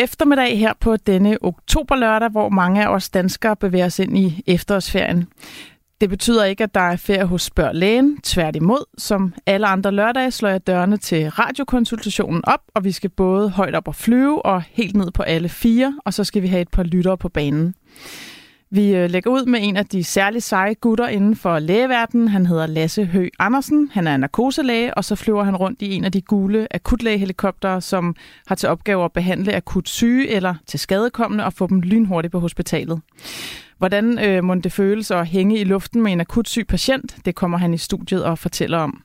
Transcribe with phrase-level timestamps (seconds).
[0.00, 5.28] eftermiddag her på denne oktoberlørdag, hvor mange af os danskere bevæger os ind i efterårsferien.
[6.00, 8.20] Det betyder ikke, at der er ferie hos Spørg Lægen.
[8.20, 13.50] Tværtimod, som alle andre lørdage, slår jeg dørene til radiokonsultationen op, og vi skal både
[13.50, 16.62] højt op og flyve og helt ned på alle fire, og så skal vi have
[16.62, 17.74] et par lyttere på banen.
[18.72, 22.28] Vi øh, lægger ud med en af de særligt seje gutter inden for lægeverdenen.
[22.28, 23.90] Han hedder Lasse Hø Andersen.
[23.92, 28.16] Han er narkoselæge, og så flyver han rundt i en af de gule akutlægehelikoptere, som
[28.46, 32.40] har til opgave at behandle akut syge eller til skadekommende og få dem lynhurtigt på
[32.40, 33.00] hospitalet.
[33.78, 37.16] Hvordan øh, må det føles at hænge i luften med en akut syg patient?
[37.24, 39.02] Det kommer han i studiet og fortæller om.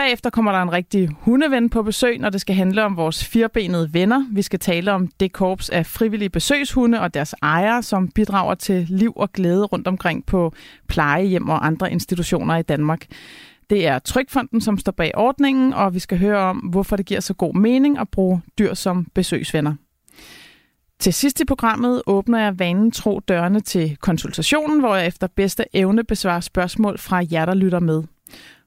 [0.00, 3.94] Bagefter kommer der en rigtig hundeven på besøg, når det skal handle om vores firbenede
[3.94, 4.26] venner.
[4.32, 8.86] Vi skal tale om det korps af frivillige besøgshunde og deres ejere, som bidrager til
[8.88, 10.52] liv og glæde rundt omkring på
[10.88, 13.06] plejehjem og andre institutioner i Danmark.
[13.70, 17.20] Det er Trykfonden, som står bag ordningen, og vi skal høre om, hvorfor det giver
[17.20, 19.74] så god mening at bruge dyr som besøgsvenner.
[20.98, 25.64] Til sidst i programmet åbner jeg vanen tro dørene til konsultationen, hvor jeg efter bedste
[25.72, 28.02] evne besvarer spørgsmål fra jer, der lytter med.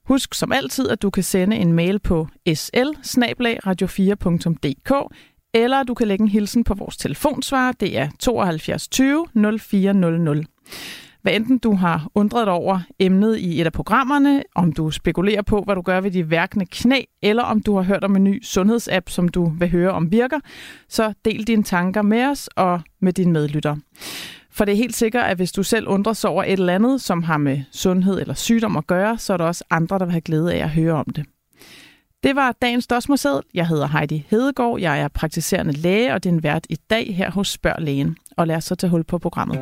[0.08, 2.88] Husk som altid, at du kan sende en mail på sl
[3.66, 5.08] radio 4dk
[5.54, 7.72] eller du kan lægge en hilsen på vores telefonsvar.
[7.72, 9.28] Det er 72 20
[9.60, 10.44] 0400.
[11.22, 15.42] Hvad enten du har undret dig over emnet i et af programmerne, om du spekulerer
[15.42, 18.24] på, hvad du gør ved de værkende knæ, eller om du har hørt om en
[18.24, 20.40] ny sundhedsapp, som du vil høre om virker,
[20.90, 23.76] så del dine tanker med os og med dine medlytter.
[24.56, 27.02] For det er helt sikkert, at hvis du selv undrer sig over et eller andet,
[27.02, 30.12] som har med sundhed eller sygdom at gøre, så er der også andre, der vil
[30.12, 31.26] have glæde af at høre om det.
[32.24, 33.42] Det var dagens dødsmålsæd.
[33.54, 34.80] Jeg hedder Heidi Hedegaard.
[34.80, 38.18] Jeg er praktiserende læge, og det er en vært i dag her hos Spørg Lægen.
[38.38, 39.60] Og lad os så tage hul på programmet.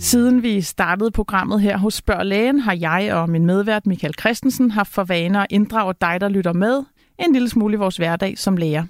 [0.00, 4.70] Siden vi startede programmet her hos Spørg Lægen, har jeg og min medvært Michael Christensen
[4.70, 6.82] haft for vane at inddrage dig, der lytter med,
[7.18, 8.84] en lille smule i vores hverdag som læger.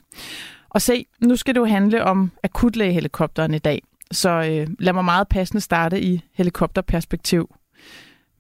[0.69, 3.83] Og se, nu skal det jo handle om akutlægehelikopteren i dag.
[4.13, 7.55] Så øh, lad mig meget passende starte i helikopterperspektiv.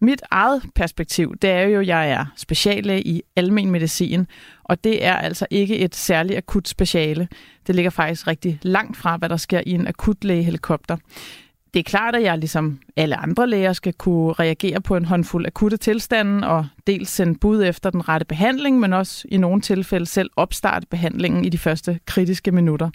[0.00, 4.26] Mit eget perspektiv, det er jo, at jeg er speciallæge i almen medicin,
[4.64, 7.28] og det er altså ikke et særligt akut speciale.
[7.66, 10.97] Det ligger faktisk rigtig langt fra, hvad der sker i en akutlægehelikopter
[11.75, 15.47] det er klart, at jeg ligesom alle andre læger skal kunne reagere på en håndfuld
[15.47, 20.06] akutte tilstande og dels sende bud efter den rette behandling, men også i nogle tilfælde
[20.06, 22.91] selv opstarte behandlingen i de første kritiske minutter.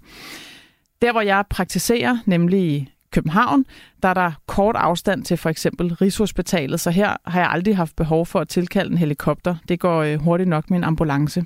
[1.02, 3.66] Der, hvor jeg praktiserer, nemlig i København,
[4.04, 7.96] der er der kort afstand til for eksempel Rigshospitalet, så her har jeg aldrig haft
[7.96, 9.56] behov for at tilkalde en helikopter.
[9.70, 11.46] Det går øh, hurtigt nok med en ambulance.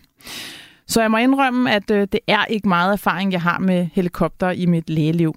[0.88, 4.52] Så jeg må indrømme, at øh, det er ikke meget erfaring, jeg har med helikopter
[4.52, 5.36] i mit lægeliv.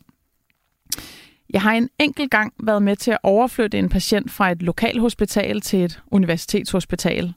[1.53, 5.61] Jeg har en enkelt gang været med til at overflytte en patient fra et lokalhospital
[5.61, 7.35] til et universitetshospital.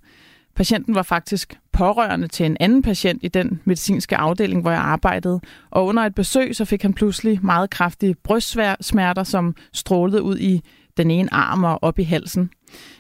[0.56, 5.42] Patienten var faktisk pårørende til en anden patient i den medicinske afdeling, hvor jeg arbejdede,
[5.70, 10.62] og under et besøg så fik han pludselig meget kraftige brystsmerter, som strålede ud i
[10.98, 12.50] den ene arm og op i halsen.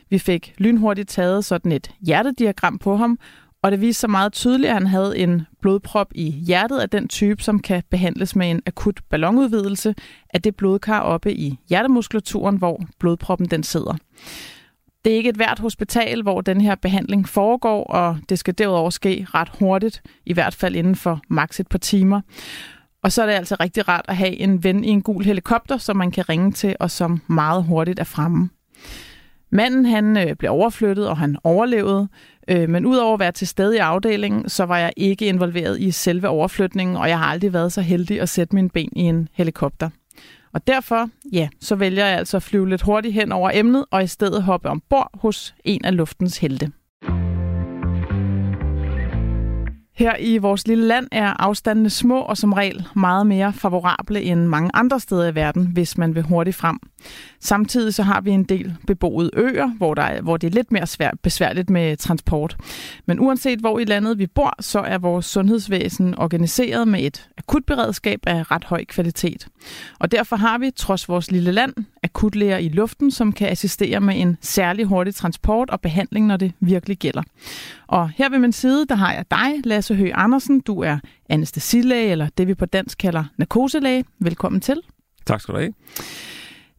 [0.09, 3.19] Vi fik lynhurtigt taget sådan et hjertediagram på ham,
[3.65, 7.07] og det viste sig meget tydeligt, at han havde en blodprop i hjertet af den
[7.07, 9.95] type, som kan behandles med en akut ballonudvidelse
[10.33, 13.95] af det blodkar oppe i hjertemuskulaturen, hvor blodproppen den sidder.
[15.05, 18.89] Det er ikke et hvert hospital, hvor den her behandling foregår, og det skal derudover
[18.89, 22.21] ske ret hurtigt, i hvert fald inden for maks et par timer.
[23.03, 25.77] Og så er det altså rigtig rart at have en ven i en gul helikopter,
[25.77, 28.49] som man kan ringe til, og som meget hurtigt er fremme.
[29.55, 32.07] Manden han øh, blev overflyttet, og han overlevede,
[32.47, 35.91] øh, men udover at være til stede i afdelingen, så var jeg ikke involveret i
[35.91, 39.29] selve overflytningen, og jeg har aldrig været så heldig at sætte min ben i en
[39.33, 39.89] helikopter.
[40.53, 44.03] Og derfor, ja, så vælger jeg altså at flyve lidt hurtigt hen over emnet, og
[44.03, 46.71] i stedet hoppe ombord hos en af luftens helte.
[49.95, 54.47] Her i vores lille land er afstandene små og som regel meget mere favorable end
[54.47, 56.79] mange andre steder i verden, hvis man vil hurtigt frem.
[57.39, 60.71] Samtidig så har vi en del beboede øer, hvor, der er, hvor det er lidt
[60.71, 62.57] mere svært, besværligt med transport.
[63.05, 68.19] Men uanset hvor i landet vi bor, så er vores sundhedsvæsen organiseret med et akutberedskab
[68.27, 69.47] af ret høj kvalitet.
[69.99, 71.73] Og derfor har vi, trods vores lille land,
[72.05, 76.53] akutlæger i luften, som kan assistere med en særlig hurtig transport og behandling, når det
[76.59, 77.23] virkelig gælder.
[77.87, 80.59] Og her ved min side, der har jeg dig, Lasse Høgh Andersen.
[80.59, 80.97] Du er
[81.29, 84.05] anestesilæge, eller det vi på dansk kalder narkoselæge.
[84.19, 84.81] Velkommen til.
[85.25, 85.73] Tak skal du have.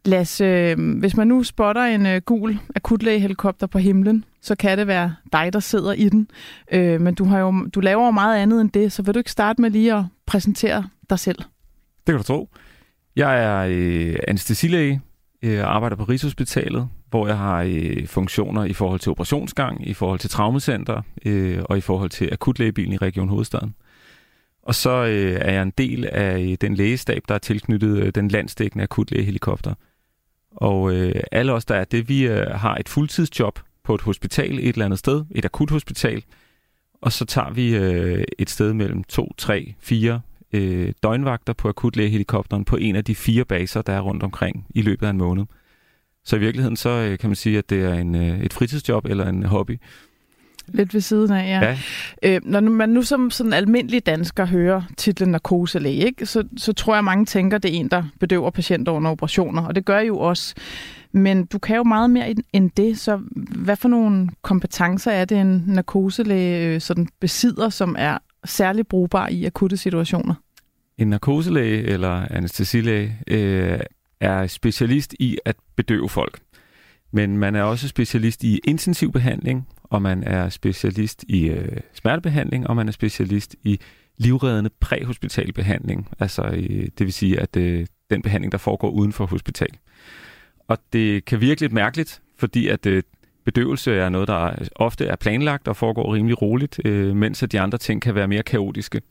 [0.05, 4.87] Lasse, øh, hvis man nu spotter en øh, gul akutlægehelikopter på himlen, så kan det
[4.87, 6.27] være dig, der sidder i den.
[6.71, 9.19] Øh, men du, har jo, du laver jo meget andet end det, så vil du
[9.19, 11.37] ikke starte med lige at præsentere dig selv?
[11.37, 12.49] Det kan du tro.
[13.15, 15.01] Jeg er øh, anestesilæge
[15.53, 20.19] jeg arbejder på Rigshospitalet, hvor jeg har øh, funktioner i forhold til operationsgang, i forhold
[20.19, 23.75] til traumacenter øh, og i forhold til akutlægebilen i Region Hovedstaden.
[24.63, 28.11] Og så øh, er jeg en del af øh, den lægestab, der er tilknyttet øh,
[28.15, 29.73] den landstækkende akutlægehelikopter.
[30.51, 34.59] Og øh, alle os, der er det, vi øh, har et fuldtidsjob på et hospital
[34.59, 36.23] et eller andet sted, et akuthospital,
[37.01, 40.21] og så tager vi øh, et sted mellem to, tre, fire
[40.53, 44.81] øh, døgnvagter på akutlægehelikopteren på en af de fire baser, der er rundt omkring i
[44.81, 45.45] løbet af en måned.
[46.23, 49.05] Så i virkeligheden så øh, kan man sige, at det er en, øh, et fritidsjob
[49.05, 49.79] eller en hobby.
[50.67, 51.67] Lidt ved siden af, ja.
[51.67, 51.77] ja.
[52.35, 56.95] Øh, når man nu som sådan almindelig dansker hører titlen narkoselæge, ikke, så, så tror
[56.95, 60.07] jeg, mange tænker, det er en, der bedøver patienter under operationer, og det gør I
[60.07, 60.55] jo også.
[61.11, 63.19] Men du kan jo meget mere end det, så
[63.55, 69.27] hvad for nogle kompetencer er det, en narkoselæge øh, sådan besidder, som er særlig brugbar
[69.27, 70.35] i akutte situationer?
[70.97, 73.79] En narkoselæge eller anestesilæge øh,
[74.19, 76.39] er specialist i at bedøve folk.
[77.11, 82.67] Men man er også specialist i intensiv behandling, og man er specialist i øh, smertebehandling,
[82.67, 83.79] og man er specialist i
[84.17, 86.09] livreddende præhospital behandling.
[86.19, 89.77] Altså, øh, det vil sige, at øh, den behandling, der foregår uden for hospital.
[90.67, 93.03] Og det kan virke lidt mærkeligt, fordi at øh,
[93.47, 97.59] bedøvelse er noget, der ofte er planlagt og foregår rimelig roligt, øh, mens at de
[97.59, 99.01] andre ting kan være mere kaotiske.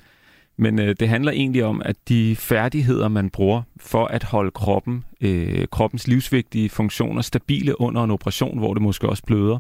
[0.58, 5.04] Men øh, det handler egentlig om, at de færdigheder, man bruger for at holde kroppen,
[5.20, 9.58] øh, kroppens livsvigtige funktioner stabile under en operation, hvor det måske også bløder,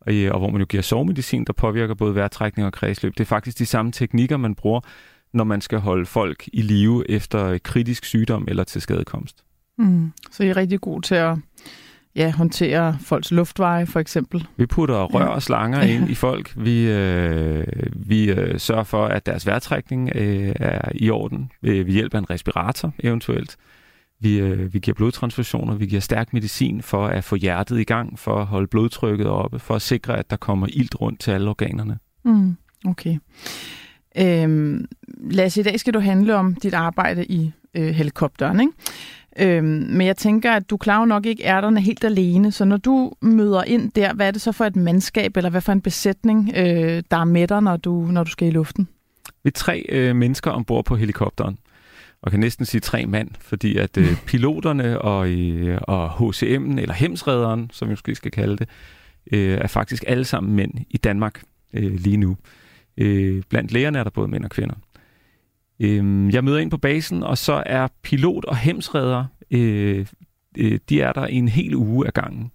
[0.00, 3.12] og, øh, og hvor man jo giver sovemedicin, der påvirker både vejrtrækning og kredsløb.
[3.12, 4.80] Det er faktisk de samme teknikker, man bruger,
[5.32, 9.44] når man skal holde folk i live efter kritisk sygdom eller til skadekomst.
[9.78, 10.12] Mm.
[10.30, 11.36] Så I er rigtig god til at
[12.16, 14.46] ja, håndtere folks luftveje, for eksempel.
[14.56, 15.86] Vi putter rør og slanger ja.
[15.94, 16.52] ind i folk.
[16.56, 17.66] Vi, øh,
[17.96, 22.18] vi øh, sørger for, at deres vejrtrækning øh, er i orden ved, ved hjælp af
[22.18, 23.56] en respirator eventuelt.
[24.20, 28.18] Vi, øh, vi giver blodtransfusioner, vi giver stærk medicin for at få hjertet i gang,
[28.18, 31.50] for at holde blodtrykket oppe, for at sikre, at der kommer ilt rundt til alle
[31.50, 31.98] organerne.
[32.24, 33.18] Mm, okay.
[34.18, 34.84] Øhm,
[35.30, 38.72] Lasse, i dag skal du handle om dit arbejde i øh, helikopteren, ikke?
[39.38, 43.12] Øhm, men jeg tænker, at du klarer nok ikke ærterne helt alene, så når du
[43.20, 46.52] møder ind der, hvad er det så for et mandskab, eller hvad for en besætning,
[46.56, 48.88] øh, der er med dig, når du, når du skal i luften?
[49.44, 51.58] Vi er tre øh, mennesker ombord på helikopteren,
[52.22, 56.92] og kan næsten sige tre mand, fordi at øh, piloterne og, øh, og HCM'en, eller
[56.92, 58.68] hemsrederen, som vi måske skal kalde det,
[59.32, 61.42] øh, er faktisk alle sammen mænd i Danmark
[61.74, 62.36] øh, lige nu.
[62.96, 64.74] Øh, blandt lægerne er der både mænd og kvinder.
[65.80, 70.06] Øh, jeg møder ind på basen, og så er pilot og hemsredder, øh,
[70.58, 72.50] øh, de er der en hel uge af gangen.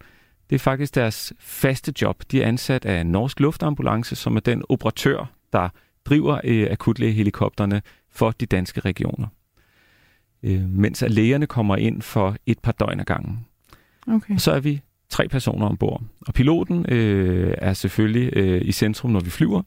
[0.49, 2.23] Det er faktisk deres faste job.
[2.31, 5.69] De er ansat af Norsk Luftambulance, som er den operatør, der
[6.05, 7.81] driver øh, akutlægehelikopterne
[8.11, 9.27] for de danske regioner.
[10.43, 13.45] Øh, mens at lægerne kommer ind for et par døgn ad gangen.
[14.07, 14.33] Okay.
[14.33, 16.01] Og så er vi tre personer ombord.
[16.21, 19.61] Og piloten øh, er selvfølgelig øh, i centrum, når vi flyver.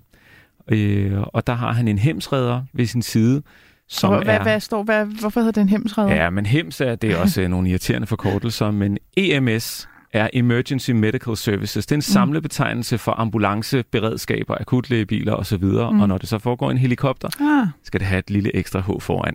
[0.69, 3.43] Øh, og der har han en hemsredder ved sin side,
[3.89, 4.43] som hvad, er...
[4.43, 6.15] Hvad står, hvad, hvorfor hedder det en hemsredder?
[6.15, 10.91] Ja, men HEMS er, det er også øh, nogle irriterende forkortelser, men EMS er Emergency
[10.91, 11.87] Medical Services.
[11.87, 12.03] Det er en mm.
[12.03, 15.65] samlebetegnelse for ambulance, beredskaber, akutlægebiler osv.
[15.65, 16.01] Mm.
[16.01, 17.67] Og når det så foregår en helikopter, ah.
[17.83, 19.35] skal det have et lille ekstra H foran.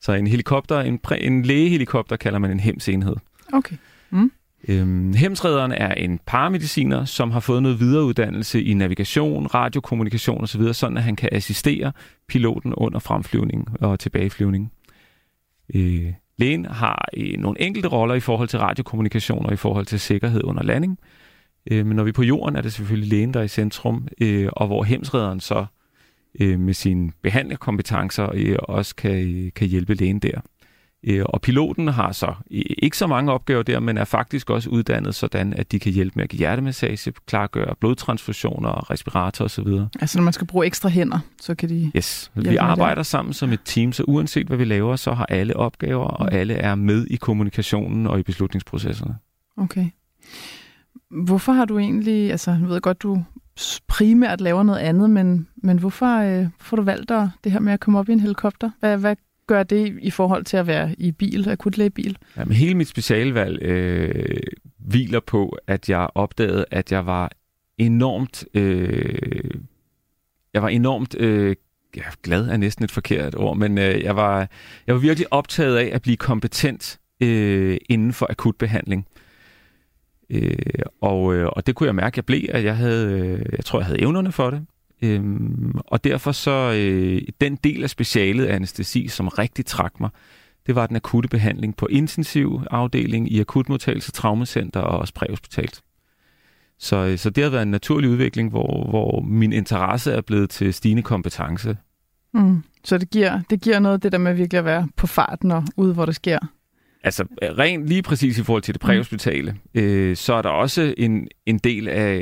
[0.00, 3.16] Så en helikopter, en, præ, en lægehelikopter kalder man en HEMS-enhed.
[3.52, 3.76] Okay.
[4.10, 4.32] Mm.
[4.68, 10.96] Øhm, Hemsrederen er en paramediciner, som har fået noget videreuddannelse i navigation, radiokommunikation osv., sådan
[10.96, 11.92] at han kan assistere
[12.28, 14.72] piloten under fremflyvning og tilbageflyvning.
[15.74, 20.00] Øh, lægen har øh, nogle enkelte roller i forhold til radiokommunikation og i forhold til
[20.00, 20.98] sikkerhed under landing.
[21.70, 24.08] Øh, men når vi er på jorden, er det selvfølgelig lægen, der er i centrum,
[24.20, 25.66] øh, og hvor hemsrederen så
[26.40, 30.40] øh, med sine behandlerkompetencer øh, også kan, øh, kan hjælpe lægen der.
[31.04, 35.14] Øh, og piloten har så ikke så mange opgaver der, men er faktisk også uddannet
[35.14, 39.66] sådan, at de kan hjælpe med at give hjertemassage, klargøre blodtransfusioner, respirator osv.
[40.00, 41.92] Altså når man skal bruge ekstra hænder, så kan de...
[41.96, 45.56] Yes, vi arbejder sammen som et team, så uanset hvad vi laver, så har alle
[45.56, 46.38] opgaver, og mm.
[46.38, 49.16] alle er med i kommunikationen og i beslutningsprocesserne.
[49.56, 49.86] Okay.
[51.10, 53.24] Hvorfor har du egentlig, altså jeg ved godt, du
[53.88, 57.72] primært laver noget andet, men, men hvorfor, øh, får du valgt at, det her med
[57.72, 58.70] at komme op i en helikopter?
[58.80, 59.16] Hvad, hvad
[59.48, 62.18] gør det i forhold til at være i bil, akutlægebil?
[62.36, 64.40] Jamen, hele mit specialvalg øh,
[64.78, 67.32] hviler på, at jeg opdagede, at jeg var
[67.78, 68.44] enormt...
[68.54, 69.50] Øh,
[70.54, 71.16] jeg var enormt...
[71.18, 71.56] Øh,
[71.96, 74.48] ja, glad er næsten et forkert ord, men øh, jeg, var,
[74.86, 79.06] jeg var virkelig optaget af at blive kompetent øh, inden for akutbehandling.
[80.30, 80.56] Øh,
[81.00, 83.64] og, øh, og det kunne jeg mærke, at jeg blev, at jeg havde, øh, jeg
[83.64, 84.66] tror, jeg havde evnerne for det.
[85.02, 90.10] Øhm, og derfor så, øh, den del af specialet anestesi, som rigtig trak mig,
[90.66, 95.82] det var den akutte behandling på intensiv afdeling i akutmodtagelse, traumacenter og også præhospitalt.
[96.78, 100.50] Så, øh, så det har været en naturlig udvikling, hvor, hvor min interesse er blevet
[100.50, 101.76] til stigende kompetence.
[102.34, 102.62] Mm.
[102.84, 105.64] Så det giver, det giver noget, det der med virkelig at være på farten og
[105.76, 106.38] ude, hvor det sker.
[107.04, 109.80] Altså rent lige præcis i forhold til det præhospitale, mm.
[109.80, 112.20] øh, så er der også en, en del af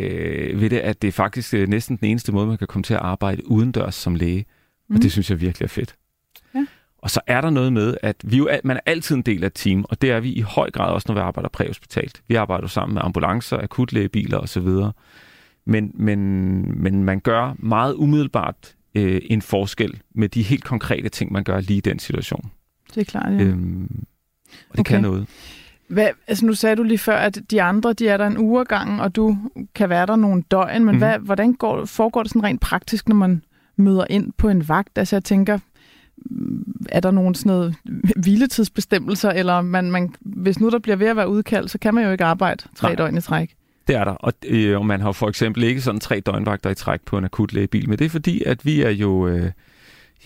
[0.54, 2.94] ved det, at det er faktisk øh, næsten den eneste måde, man kan komme til
[2.94, 4.44] at arbejde udendørs som læge.
[4.88, 4.96] Mm.
[4.96, 5.94] Og det synes jeg virkelig er fedt.
[6.54, 6.66] Ja.
[6.98, 9.46] Og så er der noget med, at vi jo, man er altid en del af
[9.46, 12.22] et team, og det er vi i høj grad også, når vi arbejder præhospitalt.
[12.28, 14.68] Vi arbejder sammen med ambulancer, akutlægebiler osv.
[15.64, 21.32] Men, men, men man gør meget umiddelbart øh, en forskel med de helt konkrete ting,
[21.32, 22.50] man gør lige i den situation.
[22.94, 23.40] Det er klart, ja.
[23.40, 24.06] Øhm,
[24.70, 24.94] og det okay.
[24.94, 25.26] kan noget.
[25.88, 28.64] Hvad, altså nu sagde du lige før, at de andre, de er der en uge
[28.64, 29.38] gang, og du
[29.74, 30.98] kan være der nogle døgn, men mm.
[30.98, 33.42] hvad, hvordan går, foregår det sådan rent praktisk, når man
[33.76, 34.98] møder ind på en vagt?
[34.98, 35.58] Altså jeg tænker,
[36.88, 37.74] er der nogen sådan noget
[38.16, 42.04] hviletidsbestemmelser, eller man, man, hvis nu der bliver ved at være udkaldt, så kan man
[42.04, 42.94] jo ikke arbejde tre Nej.
[42.94, 43.56] døgn i træk.
[43.88, 46.74] Det er der, og, øh, og man har for eksempel ikke sådan tre døgnvagter i
[46.74, 49.28] træk på en akutlægebil, men det er fordi, at vi er jo...
[49.28, 49.50] Øh,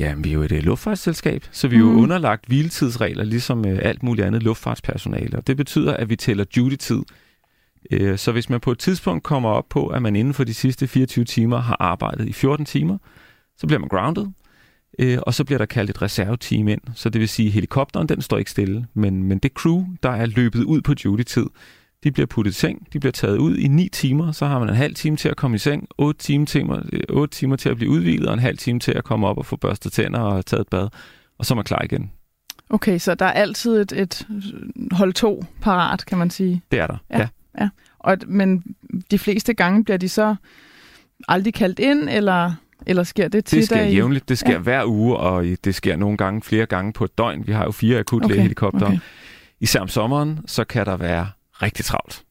[0.00, 1.98] Ja, vi er jo et uh, luftfartsselskab, så vi er jo mm.
[1.98, 5.38] underlagt hviletidsregler, ligesom uh, alt muligt andet luftfartspersonale.
[5.38, 7.02] Og det betyder, at vi tæller duty-tid.
[7.92, 10.54] Uh, så hvis man på et tidspunkt kommer op på, at man inden for de
[10.54, 12.98] sidste 24 timer har arbejdet i 14 timer,
[13.56, 14.26] så bliver man grounded,
[15.02, 16.80] uh, og så bliver der kaldt et reserveteam ind.
[16.94, 20.10] Så det vil sige, at helikopteren den står ikke stille, men, men det crew, der
[20.10, 21.46] er løbet ud på duty-tid,
[22.04, 24.68] de bliver puttet i seng, de bliver taget ud i 9 timer, så har man
[24.68, 27.90] en halv time til at komme i seng, 8 timer, 8 timer til at blive
[27.90, 30.60] udvilet, og en halv time til at komme op og få børstet tænder og taget
[30.60, 30.88] et bad,
[31.38, 32.10] og så er man klar igen.
[32.70, 34.26] Okay, så der er altid et, et
[34.92, 36.62] hold to parat, kan man sige.
[36.70, 37.18] Det er der, ja.
[37.18, 37.28] ja.
[37.60, 37.68] ja.
[37.98, 38.64] Og, men
[39.10, 40.34] de fleste gange bliver de så
[41.28, 42.52] aldrig kaldt ind, eller,
[42.86, 43.56] eller sker det tit?
[43.56, 44.58] Det sker jævnligt, det sker ja.
[44.58, 47.46] hver uge, og det sker nogle gange flere gange på et døgn.
[47.46, 48.86] Vi har jo fire akutlægehelikopter.
[48.86, 48.96] Okay.
[48.96, 49.06] Okay.
[49.60, 51.28] Især om sommeren, så kan der være
[51.62, 52.24] rigtig travlt.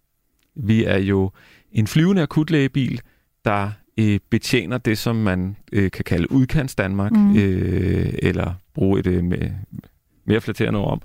[0.55, 1.31] Vi er jo
[1.71, 3.01] en flyvende akutlægebil,
[3.45, 7.37] der øh, betjener det, som man øh, kan kalde udkants Danmark, mm.
[7.37, 9.51] øh, eller bruge et øh, med,
[10.25, 11.01] mere flatterende ord om,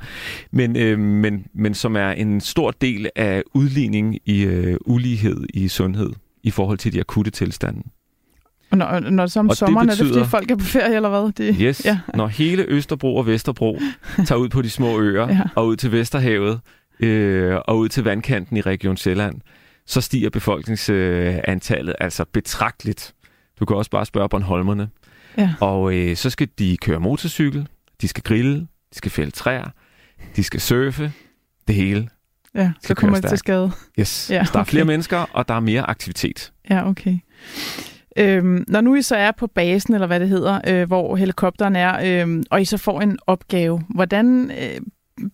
[0.51, 5.69] men, øh, men, men som er en stor del af udligning i øh, ulighed i
[5.69, 6.13] sundhed
[6.43, 7.83] i forhold til de akutte tilstande.
[8.71, 10.65] Og når, når så om og sommeren, det betyder, er det fordi folk er på
[10.65, 11.33] ferie, eller hvad?
[11.33, 11.99] Det, yes, ja.
[12.15, 13.79] når hele Østerbro og Vesterbro
[14.27, 15.41] tager ud på de små øer ja.
[15.55, 16.61] og ud til Vesterhavet,
[17.01, 19.41] øh, og ud til vandkanten i Region Sjælland,
[19.87, 23.15] så stiger befolkningsantallet øh, altså betragteligt.
[23.61, 24.89] Du kan også bare spørge Bornholmerne.
[25.39, 25.55] Ja.
[25.61, 27.69] Og øh, så skal de køre motorcykel,
[28.01, 29.69] de skal grille, de skal fælde træer,
[30.37, 31.13] de skal surfe,
[31.69, 32.09] det hele.
[32.55, 33.73] Ja, så kommer det til skade.
[34.01, 34.53] Yes, ja, okay.
[34.53, 36.53] der er flere mennesker, og der er mere aktivitet.
[36.71, 37.19] Ja, okay.
[38.17, 41.77] Øhm, når nu I så er på basen, eller hvad det hedder, øh, hvor helikopteren
[41.77, 44.81] er, øh, og I så får en opgave, hvordan øh,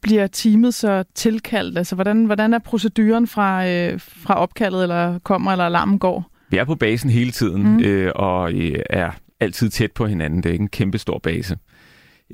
[0.02, 1.78] bliver teamet så tilkaldt?
[1.78, 6.30] Altså, hvordan, hvordan er proceduren fra, øh, fra opkaldet, eller kommer, eller alarmen går?
[6.50, 7.80] Vi er på basen hele tiden, mm.
[7.80, 9.10] øh, og øh, er
[9.40, 10.42] altid tæt på hinanden.
[10.42, 11.56] Det er ikke en kæmpe stor base.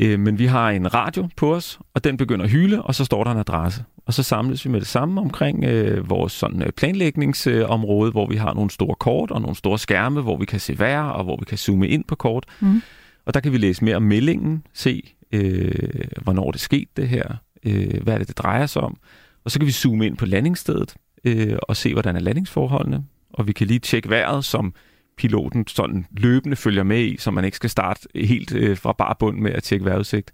[0.00, 3.04] Øh, men vi har en radio på os, og den begynder at hyle, og så
[3.04, 3.84] står der en adresse.
[4.06, 8.26] Og så samles vi med det samme omkring øh, vores sådan, øh, planlægningsområde, øh, hvor
[8.26, 11.24] vi har nogle store kort og nogle store skærme, hvor vi kan se vejr, og
[11.24, 12.44] hvor vi kan zoome ind på kort.
[12.60, 12.82] Mm.
[13.26, 17.37] Og der kan vi læse mere om meldingen, se øh, hvornår det skete det her,
[17.62, 18.97] øh, hvad er det, det drejer sig om.
[19.45, 23.04] Og så kan vi zoome ind på landingsstedet øh, og se, hvordan er landingsforholdene.
[23.33, 24.75] Og vi kan lige tjekke vejret, som
[25.16, 29.16] piloten sådan løbende følger med i, så man ikke skal starte helt øh, fra bar
[29.18, 30.33] bund med at tjekke vejrudsigt.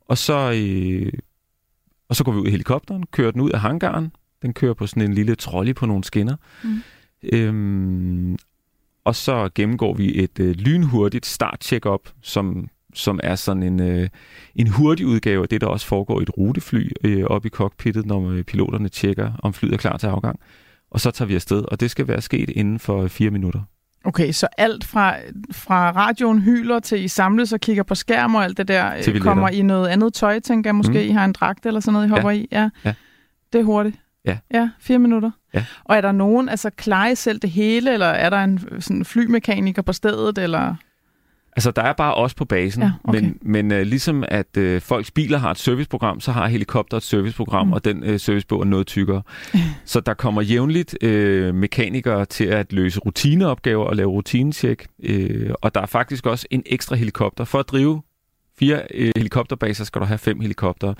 [0.00, 1.12] Og så, øh,
[2.08, 4.12] og så går vi ud i helikopteren, kører den ud af hangaren.
[4.42, 6.36] Den kører på sådan en lille trolley på nogle skinner.
[6.64, 6.82] Mm.
[7.32, 8.36] Øhm,
[9.04, 14.08] og så gennemgår vi et øh, lynhurtigt start-check-up, som som er sådan en, øh,
[14.54, 18.06] en hurtig udgave af det, der også foregår i et rutefly øh, op i cockpittet,
[18.06, 20.40] når øh, piloterne tjekker, om flyet er klar til afgang.
[20.90, 23.60] Og så tager vi afsted, og det skal være sket inden for fire minutter.
[24.04, 25.16] Okay, så alt fra,
[25.52, 29.20] fra radioen hyler til I samles og kigger på skærm og alt det der, øh,
[29.20, 30.98] kommer i noget andet tøj, tænker jeg måske, mm.
[30.98, 32.36] I har en dragt eller sådan noget, I hopper ja.
[32.36, 32.48] i?
[32.52, 32.70] Ja.
[32.84, 32.94] ja.
[33.52, 33.96] Det er hurtigt.
[34.24, 34.38] Ja.
[34.54, 35.30] Ja, fire minutter.
[35.54, 35.64] Ja.
[35.84, 39.04] Og er der nogen, altså klarer I selv det hele, eller er der en sådan
[39.04, 40.74] flymekaniker på stedet, eller...
[41.56, 43.20] Altså, der er bare os på basen, ja, okay.
[43.20, 47.02] men, men uh, ligesom at uh, folks biler har et serviceprogram, så har helikopter et
[47.02, 47.72] serviceprogram, mm.
[47.72, 49.22] og den uh, servicebog er noget tykkere.
[49.84, 55.74] så der kommer jævnligt uh, mekanikere til at løse rutineopgaver og lave rutinetjek, uh, og
[55.74, 57.44] der er faktisk også en ekstra helikopter.
[57.44, 58.02] For at drive
[58.58, 60.94] fire uh, helikopterbaser skal du have fem helikopter,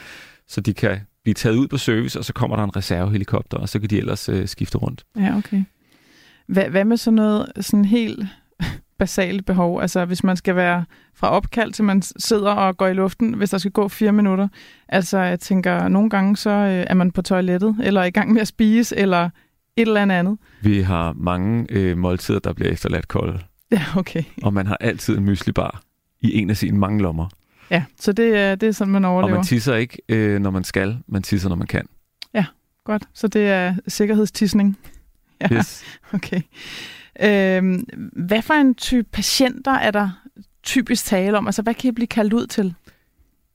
[0.49, 3.69] så de kan blive taget ud på service, og så kommer der en reservehelikopter, og
[3.69, 5.05] så kan de ellers uh, skifte rundt.
[5.19, 5.65] Ja, okay.
[6.47, 8.27] Hvad, hvad med sådan noget sådan helt
[8.99, 9.81] basale behov.
[9.81, 10.85] Altså hvis man skal være
[11.15, 14.49] fra opkald til man sidder og går i luften, hvis der skal gå fire minutter.
[14.89, 18.41] Altså jeg tænker, nogle gange så øh, er man på toilettet, eller i gang med
[18.41, 19.31] at spise, eller
[19.77, 20.39] et eller andet.
[20.63, 23.41] Vi har mange øh, måltider, der bliver efterladt kolde.
[23.71, 24.23] Ja, okay.
[24.43, 25.83] Og man har altid en myslibar
[26.21, 27.29] i en af sine mange lommer.
[27.71, 29.33] Ja, så det, det er sådan, man overlever.
[29.33, 30.99] Og man tisser ikke, øh, når man skal.
[31.07, 31.87] Man tisser, når man kan.
[32.35, 32.45] Ja,
[32.85, 33.03] godt.
[33.15, 34.79] Så det er sikkerhedstisning.
[35.41, 35.85] Ja, yes.
[36.15, 36.41] okay.
[37.21, 40.11] Øhm, hvad for en type patienter er der
[40.63, 41.47] typisk tale om?
[41.47, 42.75] Altså, hvad kan I blive kaldt ud til?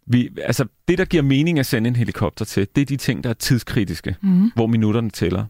[0.05, 3.23] Vi, altså, det, der giver mening at sende en helikopter til, det er de ting,
[3.23, 4.51] der er tidskritiske, mm.
[4.55, 5.45] hvor minutterne tæller.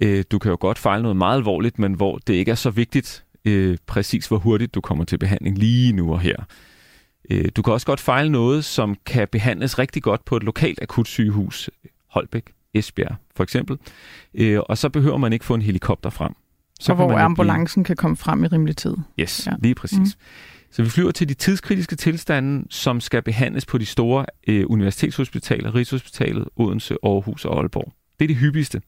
[0.00, 2.70] Øh, du kan jo godt fejle noget meget alvorligt, men hvor det ikke er så
[2.70, 6.36] vigtigt øh, præcis, hvor hurtigt du kommer til behandling lige nu og her.
[7.30, 10.82] Øh, du kan også godt fejle noget, som kan behandles rigtig godt på et lokalt
[10.82, 11.70] akutsygehus,
[12.06, 13.78] Holbæk, Esbjerg for eksempel,
[14.34, 16.32] øh, og så behøver man ikke få en helikopter frem.
[16.82, 17.86] Så og hvor ambulancen blive...
[17.86, 18.96] kan komme frem i rimelig tid.
[19.20, 19.52] Yes, ja.
[19.62, 19.98] lige præcis.
[19.98, 20.22] Mm.
[20.70, 25.74] Så vi flyver til de tidskritiske tilstande, som skal behandles på de store øh, universitetshospitaler,
[25.74, 27.92] Rigshospitalet, Odense, Aarhus og Aalborg.
[28.18, 28.82] Det er det hyppigste.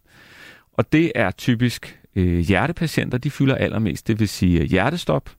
[0.72, 4.08] Og det er typisk øh, hjertepatienter, de fylder allermest.
[4.08, 5.30] Det vil sige hjertestop,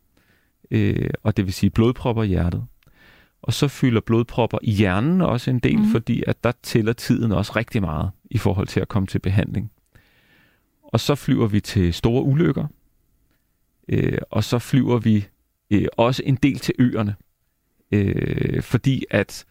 [0.72, 2.66] øh, og det vil sige blodpropper i hjertet.
[3.42, 5.92] Og så fylder blodpropper i hjernen også en del, mm.
[5.92, 9.72] fordi at der tæller tiden også rigtig meget i forhold til at komme til behandling.
[10.96, 12.68] Og så flyver vi til store ulykker,
[13.90, 15.28] øh, og så flyver vi
[15.72, 17.16] øh, også en del til øerne,
[17.92, 19.46] øh, fordi at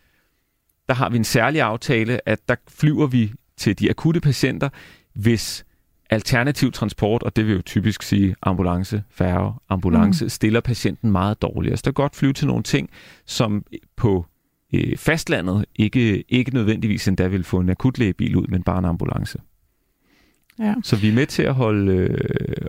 [0.88, 4.68] der har vi en særlig aftale, at der flyver vi til de akutte patienter,
[5.14, 5.64] hvis
[6.10, 10.28] alternativ transport, og det vil jo typisk sige ambulance, færge, ambulance, mm.
[10.28, 11.76] stiller patienten meget dårligere.
[11.76, 12.90] Så det er godt flyve til nogle ting,
[13.26, 13.64] som
[13.96, 14.26] på
[14.74, 19.38] øh, fastlandet ikke, ikke nødvendigvis endda vil få en akutlægebil ud, men bare en ambulance.
[20.58, 20.74] Ja.
[20.82, 22.18] Så vi er med til at holde, øh,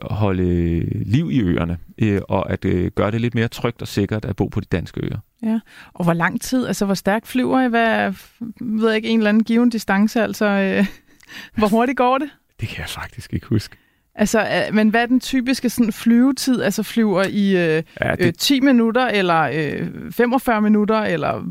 [0.01, 4.25] holde liv i øerne, øh, og at øh, gøre det lidt mere trygt og sikkert
[4.25, 5.17] at bo på de danske øer.
[5.43, 5.59] Ja,
[5.93, 7.67] og hvor lang tid, altså hvor stærkt flyver I?
[7.67, 8.13] Hvad,
[8.61, 10.85] ved jeg ikke, en eller anden given distance, altså øh,
[11.57, 12.29] hvor hurtigt går det?
[12.59, 13.77] Det kan jeg faktisk ikke huske.
[14.15, 16.61] Altså, men hvad er den typiske sådan, flyvetid?
[16.61, 18.25] Altså flyver i øh, ja, det...
[18.25, 21.43] øh, 10 minutter, eller øh, 45 minutter, eller...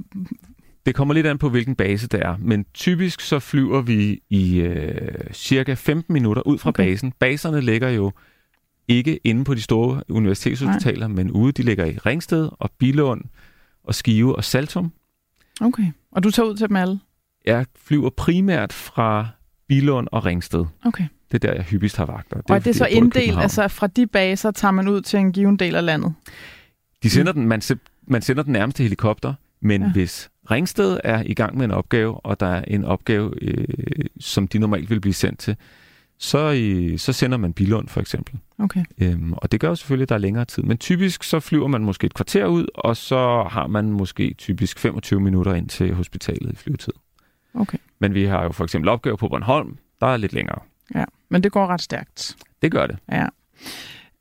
[0.86, 2.36] Det kommer lidt an på, hvilken base det er.
[2.38, 6.84] Men typisk så flyver vi i øh, cirka 15 minutter ud fra okay.
[6.84, 7.12] basen.
[7.12, 8.12] Baserne ligger jo
[8.88, 11.16] ikke inde på de store universitetshospitaler, Nej.
[11.16, 11.52] men ude.
[11.52, 13.22] De ligger i Ringsted og Bilund
[13.84, 14.92] og Skive og Saltum.
[15.60, 15.86] Okay.
[16.12, 17.00] Og du tager ud til dem alle?
[17.46, 19.28] Jeg flyver primært fra
[19.68, 20.64] Bilund og Ringsted.
[20.84, 21.04] Okay.
[21.32, 22.36] Det er der, jeg hyppigst har vagter.
[22.36, 25.18] Det og er, det er så inddelt, altså fra de baser tager man ud til
[25.18, 26.14] en given del af landet?
[27.02, 27.38] De sender mm.
[27.38, 27.62] den, man,
[28.06, 29.34] man sender den nærmeste helikopter,
[29.64, 29.92] men ja.
[29.92, 33.64] hvis Ringsted er i gang med en opgave, og der er en opgave, øh,
[34.20, 35.56] som de normalt vil blive sendt til,
[36.18, 38.38] så, øh, så sender man Bilund for eksempel.
[38.58, 38.84] Okay.
[38.98, 40.62] Øhm, og det gør jo selvfølgelig, at der er længere tid.
[40.62, 44.78] Men typisk så flyver man måske et kvarter ud, og så har man måske typisk
[44.78, 46.92] 25 minutter ind til hospitalet i flyvetid.
[47.54, 47.78] Okay.
[47.98, 50.58] Men vi har jo for eksempel opgave på Bornholm, der er lidt længere.
[50.94, 52.36] Ja, men det går ret stærkt.
[52.62, 52.96] Det gør det.
[53.12, 53.26] Ja.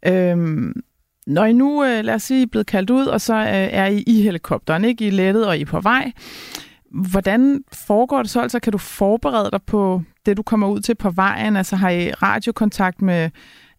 [0.06, 0.84] Øhm,
[1.28, 3.86] når I nu, øh, lad os sige, er blevet kaldt ud, og så øh, er
[3.86, 5.08] I i helikopteren, ikke?
[5.08, 6.12] I lettet og I er på vej.
[6.92, 8.42] Hvordan foregår det så?
[8.42, 11.58] Altså, kan du forberede dig på det, du kommer ud til på vejen?
[11.58, 13.30] Altså, har I radiokontakt med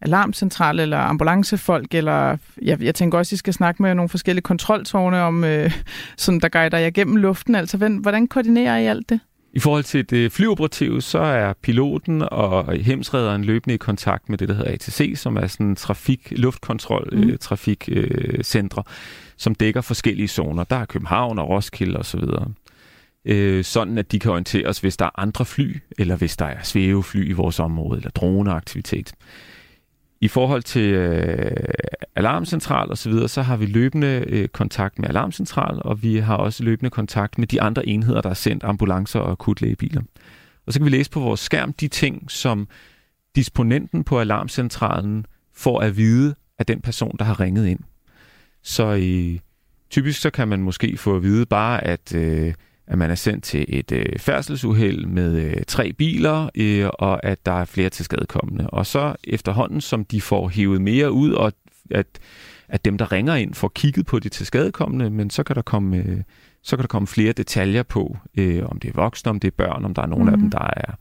[0.01, 5.21] alarmcentral eller ambulancefolk, eller jeg, jeg tænker også, I skal snakke med nogle forskellige kontroltårne,
[5.21, 5.71] om, øh,
[6.17, 7.55] sådan, der guider jer gennem luften.
[7.55, 9.19] Altså, hvordan koordinerer I alt det?
[9.55, 14.49] I forhold til det flyoperative, så er piloten og hemsrederen løbende i kontakt med det,
[14.49, 17.37] der hedder ATC, som er sådan trafik, luftkontrol, mm.
[17.37, 18.93] trafikcentre, øh,
[19.37, 20.63] som dækker forskellige zoner.
[20.63, 22.21] Der er København og Roskilde osv.
[23.25, 26.45] Øh, sådan at de kan orientere os, hvis der er andre fly, eller hvis der
[26.45, 29.13] er svævefly i vores område, eller droneaktivitet.
[30.21, 31.57] I forhold til øh,
[32.15, 36.35] alarmcentral og så videre, så har vi løbende øh, kontakt med alarmcentral, og vi har
[36.35, 40.01] også løbende kontakt med de andre enheder, der er sendt ambulancer og akutlægebiler.
[40.67, 42.67] Og så kan vi læse på vores skærm de ting, som
[43.35, 47.79] disponenten på alarmcentralen får at vide af den person, der har ringet ind.
[48.63, 49.41] Så i,
[49.89, 52.53] typisk så kan man måske få at vide bare, at øh,
[52.87, 57.45] at man er sendt til et øh, færdselsuheld med øh, tre biler, øh, og at
[57.45, 58.69] der er flere til skadekommende.
[58.69, 61.53] Og så efterhånden, som de får hævet mere ud, og
[61.91, 62.07] at,
[62.67, 65.61] at dem, der ringer ind, får kigget på de til skadekommende, men så kan der
[65.61, 66.21] komme, øh,
[66.63, 69.55] så kan der komme flere detaljer på, øh, om det er voksne, om det er
[69.57, 70.29] børn, om der er nogle mm.
[70.29, 70.51] af dem, mhm.
[70.51, 70.95] der er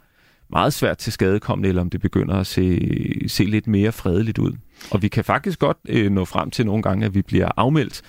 [0.51, 4.53] meget svært til skadekommende, eller om det begynder at se, se lidt mere fredeligt ud.
[4.91, 8.03] Og vi kan faktisk godt øh, nå frem til nogle gange, at vi bliver afmeldt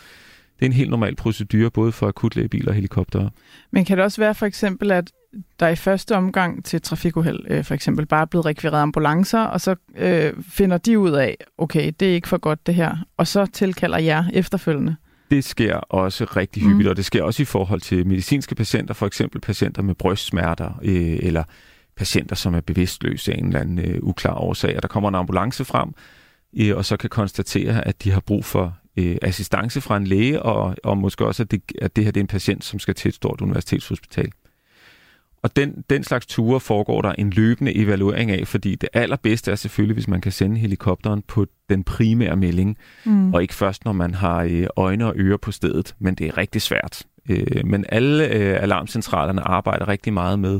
[0.59, 3.29] det er en helt normal procedure, både for akutlægebiler og helikoptere.
[3.71, 5.11] Men kan det også være for eksempel, at
[5.59, 9.61] der i første omgang til trafikuheld øh, for eksempel bare er blevet rekvireret ambulancer, og
[9.61, 13.27] så øh, finder de ud af, okay, det er ikke for godt det her, og
[13.27, 14.95] så tilkalder jer efterfølgende?
[15.31, 16.89] Det sker også rigtig hyppigt, mm.
[16.89, 21.19] og det sker også i forhold til medicinske patienter, for eksempel patienter med brystsmerter, øh,
[21.21, 21.43] eller
[21.97, 25.15] patienter, som er bevidstløse af en eller anden øh, uklar årsag, og der kommer en
[25.15, 25.93] ambulance frem,
[26.59, 30.41] øh, og så kan konstatere, at de har brug for øh, assistance fra en læge,
[30.41, 32.95] og, og måske også, at det, at det her det er en patient, som skal
[32.95, 34.31] til et stort universitetshospital.
[35.45, 39.55] Og den, den slags ture foregår der en løbende evaluering af, fordi det allerbedste er
[39.55, 43.33] selvfølgelig, hvis man kan sende helikopteren på den primære melding, mm.
[43.33, 46.37] og ikke først, når man har øh, øjne og ører på stedet, men det er
[46.37, 47.03] rigtig svært.
[47.29, 50.59] Øh, men alle øh, alarmcentralerne arbejder rigtig meget med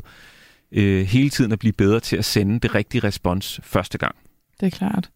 [0.72, 4.16] øh, hele tiden at blive bedre til at sende det rigtige respons første gang.
[4.60, 5.10] Det er klart.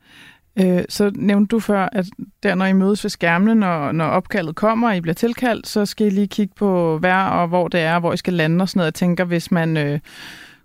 [0.62, 2.06] Øh, så nævnte du før, at
[2.44, 5.86] der når I mødes ved skærmene, når, når opkaldet kommer, og I bliver tilkaldt, så
[5.86, 8.70] skal I lige kigge på vejr og hvor det er, hvor I skal lande og
[8.70, 8.86] sådan noget.
[8.86, 10.00] Jeg tænker, hvis man øh,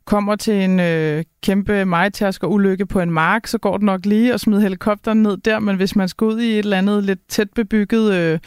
[0.05, 4.35] kommer til en øh, kæmpe majtasker ulykke på en mark, så går det nok lige
[4.35, 7.29] at smide helikopteren ned der, men hvis man skal ud i et eller andet lidt
[7.29, 8.39] tæt bebygget øh,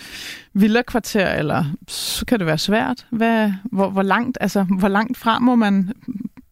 [0.53, 3.05] villakvarter, eller så kan det være svært.
[3.09, 5.91] Hvad, hvor, hvor, langt, altså, hvor langt fra må man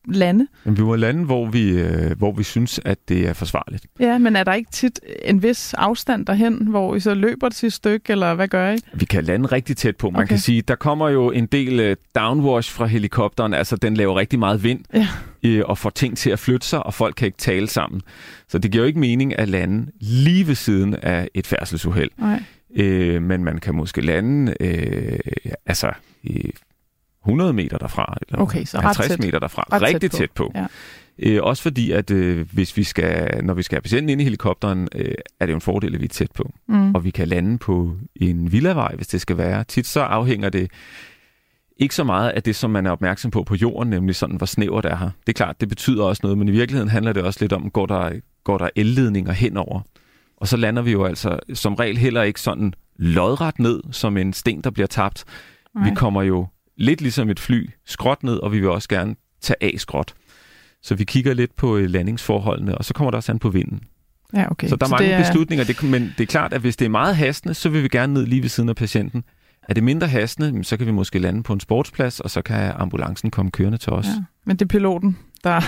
[0.07, 0.47] lande?
[0.63, 3.85] Men vi må lande, hvor vi, øh, hvor vi synes, at det er forsvarligt.
[3.99, 7.57] Ja, men er der ikke tit en vis afstand derhen, hvor I så løber det
[7.57, 8.77] sidste stykke, eller hvad gør I?
[8.93, 10.09] Vi kan lande rigtig tæt på.
[10.09, 10.27] Man okay.
[10.27, 14.39] kan sige, der kommer jo en del øh, downwash fra helikopteren, altså den laver rigtig
[14.39, 15.07] meget vind, ja.
[15.43, 18.01] øh, og får ting til at flytte sig, og folk kan ikke tale sammen.
[18.47, 22.09] Så det giver jo ikke mening at lande lige ved siden af et færdselsuheld.
[22.17, 22.43] Nej.
[22.75, 25.19] Øh, men man kan måske lande øh,
[25.65, 25.91] altså
[26.23, 26.51] i
[27.25, 29.19] 100 meter derfra, eller okay, så 50 tæt.
[29.19, 29.67] meter derfra.
[29.71, 30.43] Ret rigtig tæt på.
[30.43, 30.59] Tæt på.
[30.59, 30.65] Ja.
[31.19, 34.23] Øh, også fordi, at øh, hvis vi skal, når vi skal have patienten ind i
[34.23, 36.51] helikopteren, øh, er det jo en fordel, at vi er tæt på.
[36.67, 36.95] Mm.
[36.95, 39.63] Og vi kan lande på en villavej, hvis det skal være.
[39.63, 40.71] Tit så afhænger det
[41.77, 44.45] ikke så meget af det, som man er opmærksom på på jorden, nemlig sådan, hvor
[44.45, 45.09] snævert det er her.
[45.27, 47.71] Det er klart, det betyder også noget, men i virkeligheden handler det også lidt om,
[47.71, 48.11] går der,
[48.43, 49.81] går der elledninger henover?
[50.38, 54.33] Og så lander vi jo altså som regel heller ikke sådan lodret ned, som en
[54.33, 55.23] sten, der bliver tabt.
[55.75, 55.89] Nej.
[55.89, 59.57] Vi kommer jo lidt ligesom et fly, skråt ned, og vi vil også gerne tage
[59.61, 60.13] af skråt.
[60.81, 63.81] Så vi kigger lidt på øh, landingsforholdene, og så kommer der også an på vinden.
[64.33, 64.67] Ja, okay.
[64.67, 65.27] Så der er så mange er...
[65.27, 67.88] beslutninger, det, men det er klart, at hvis det er meget hastende, så vil vi
[67.88, 69.23] gerne ned lige ved siden af patienten.
[69.69, 72.71] Er det mindre hastende, så kan vi måske lande på en sportsplads, og så kan
[72.75, 74.05] ambulancen komme kørende til os.
[74.05, 75.61] Ja, men det er piloten, der,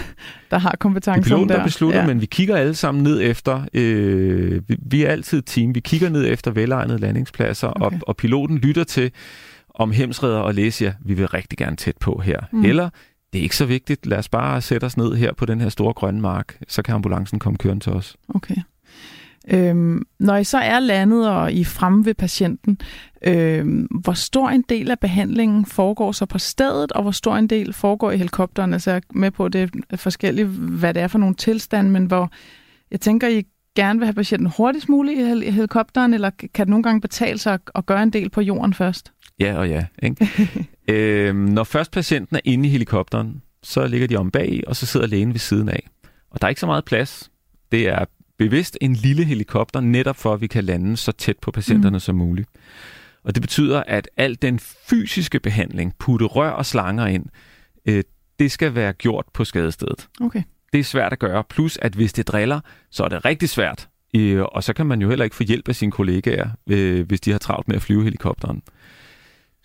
[0.52, 1.22] der har kompetencen der.
[1.22, 2.08] Det er piloten, der, der beslutter, ja.
[2.08, 5.80] men vi kigger alle sammen ned efter, øh, vi, vi er altid et team, vi
[5.80, 7.96] kigger ned efter velegnede landingspladser, okay.
[7.98, 9.12] og, og piloten lytter til,
[9.78, 12.40] om hemsredder og læser, vi vil rigtig gerne tæt på her.
[12.52, 12.66] Mm.
[12.66, 12.90] Eller,
[13.34, 15.70] det er ikke så vigtigt, lad os bare sætte os ned her på den her
[15.70, 18.16] store grønne mark, så kan ambulancen komme kørende til os.
[18.30, 18.56] Okay.
[19.50, 22.78] Øhm, når I så er landet og I er fremme ved patienten,
[23.22, 27.48] øhm, hvor stor en del af behandlingen foregår så på stedet, og hvor stor en
[27.48, 28.74] del foregår i helikopteren?
[28.74, 31.90] Altså jeg er med på, at det er forskelligt, hvad det er for nogle tilstande,
[31.90, 32.32] men hvor
[32.92, 33.44] jeg tænker, I
[33.76, 37.60] gerne vil have patienten hurtigst muligt i helikopteren, eller kan det nogle gange betale sig
[37.76, 39.14] at gøre en del på jorden først?
[39.40, 39.86] Ja og ja.
[40.04, 40.28] Ikke?
[41.28, 44.86] øhm, når først patienten er inde i helikopteren, så ligger de om bag, og så
[44.86, 45.88] sidder lægen ved siden af.
[46.30, 47.32] Og der er ikke så meget plads.
[47.72, 48.06] Det er
[48.38, 52.00] bevidst en lille helikopter, netop for at vi kan lande så tæt på patienterne mm.
[52.00, 52.50] som muligt.
[53.24, 57.26] Og det betyder, at al den fysiske behandling, putte rør og slanger ind,
[57.86, 58.04] øh,
[58.40, 60.08] det skal være gjort på skadestedet.
[60.22, 60.44] Okay.
[60.74, 61.44] Det er svært at gøre.
[61.44, 62.60] Plus, at hvis det driller,
[62.92, 63.90] så er det rigtig svært.
[64.16, 67.22] Øh, og så kan man jo heller ikke få hjælp af sine kollegaer, øh, hvis
[67.22, 68.62] de har travlt med at flyve helikopteren.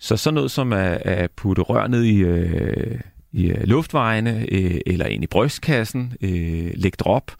[0.03, 2.99] Så sådan noget som at, at putte rør ned i, øh,
[3.31, 7.31] i øh, luftvejene, øh, eller ind i brystkassen, øh, lægge drop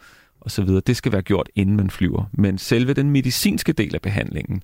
[0.41, 2.29] osv., det skal være gjort, inden man flyver.
[2.33, 4.63] Men selve den medicinske del af behandlingen,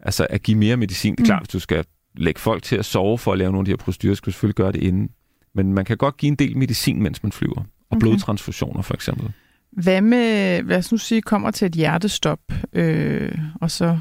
[0.00, 1.24] altså at give mere medicin, mm.
[1.24, 1.84] klart, hvis du skal
[2.16, 4.32] lægge folk til at sove for at lave nogle af de her procedurer, skal du
[4.32, 5.10] selvfølgelig gøre det inden.
[5.54, 7.58] Men man kan godt give en del medicin, mens man flyver.
[7.60, 8.00] Og okay.
[8.00, 9.32] blodtransfusioner for eksempel.
[9.72, 12.40] Hvad med, lad os nu sige, kommer til et hjertestop,
[12.72, 13.98] øh, og så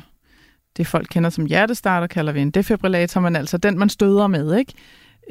[0.77, 4.57] det folk kender som hjertestarter, kalder vi en defibrillator, men altså den, man støder med,
[4.57, 4.73] ikke?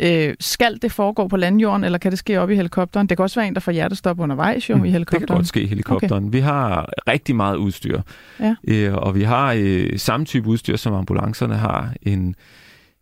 [0.01, 3.09] Øh, skal det foregå på landjorden, eller kan det ske op i helikopteren?
[3.09, 5.21] Det kan også være en, der får hjertestop undervejs jo mm, i helikopteren.
[5.21, 6.25] Det kan godt ske i helikopteren.
[6.25, 6.37] Okay.
[6.37, 8.01] Vi har rigtig meget udstyr,
[8.41, 8.55] ja.
[8.69, 11.95] øh, og vi har øh, samme type udstyr, som ambulancerne har.
[12.03, 12.35] En,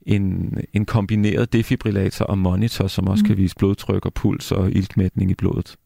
[0.06, 3.26] en, en kombineret defibrillator og monitor, som også mm.
[3.26, 5.76] kan vise blodtryk og puls og iltmætning i blodet.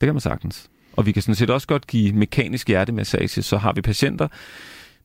[0.00, 0.68] Det kan man sagtens.
[0.92, 4.28] Og vi kan sådan set også godt give mekanisk hjertemassage, så har vi patienter,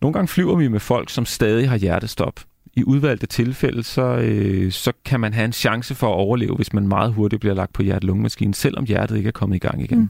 [0.01, 2.39] nogle gange flyver vi med folk, som stadig har hjertestop.
[2.73, 6.73] I udvalgte tilfælde, så, øh, så kan man have en chance for at overleve, hvis
[6.73, 9.99] man meget hurtigt bliver lagt på hjerte-lungemaskinen, selvom hjertet ikke er kommet i gang igen.
[9.99, 10.09] Mm.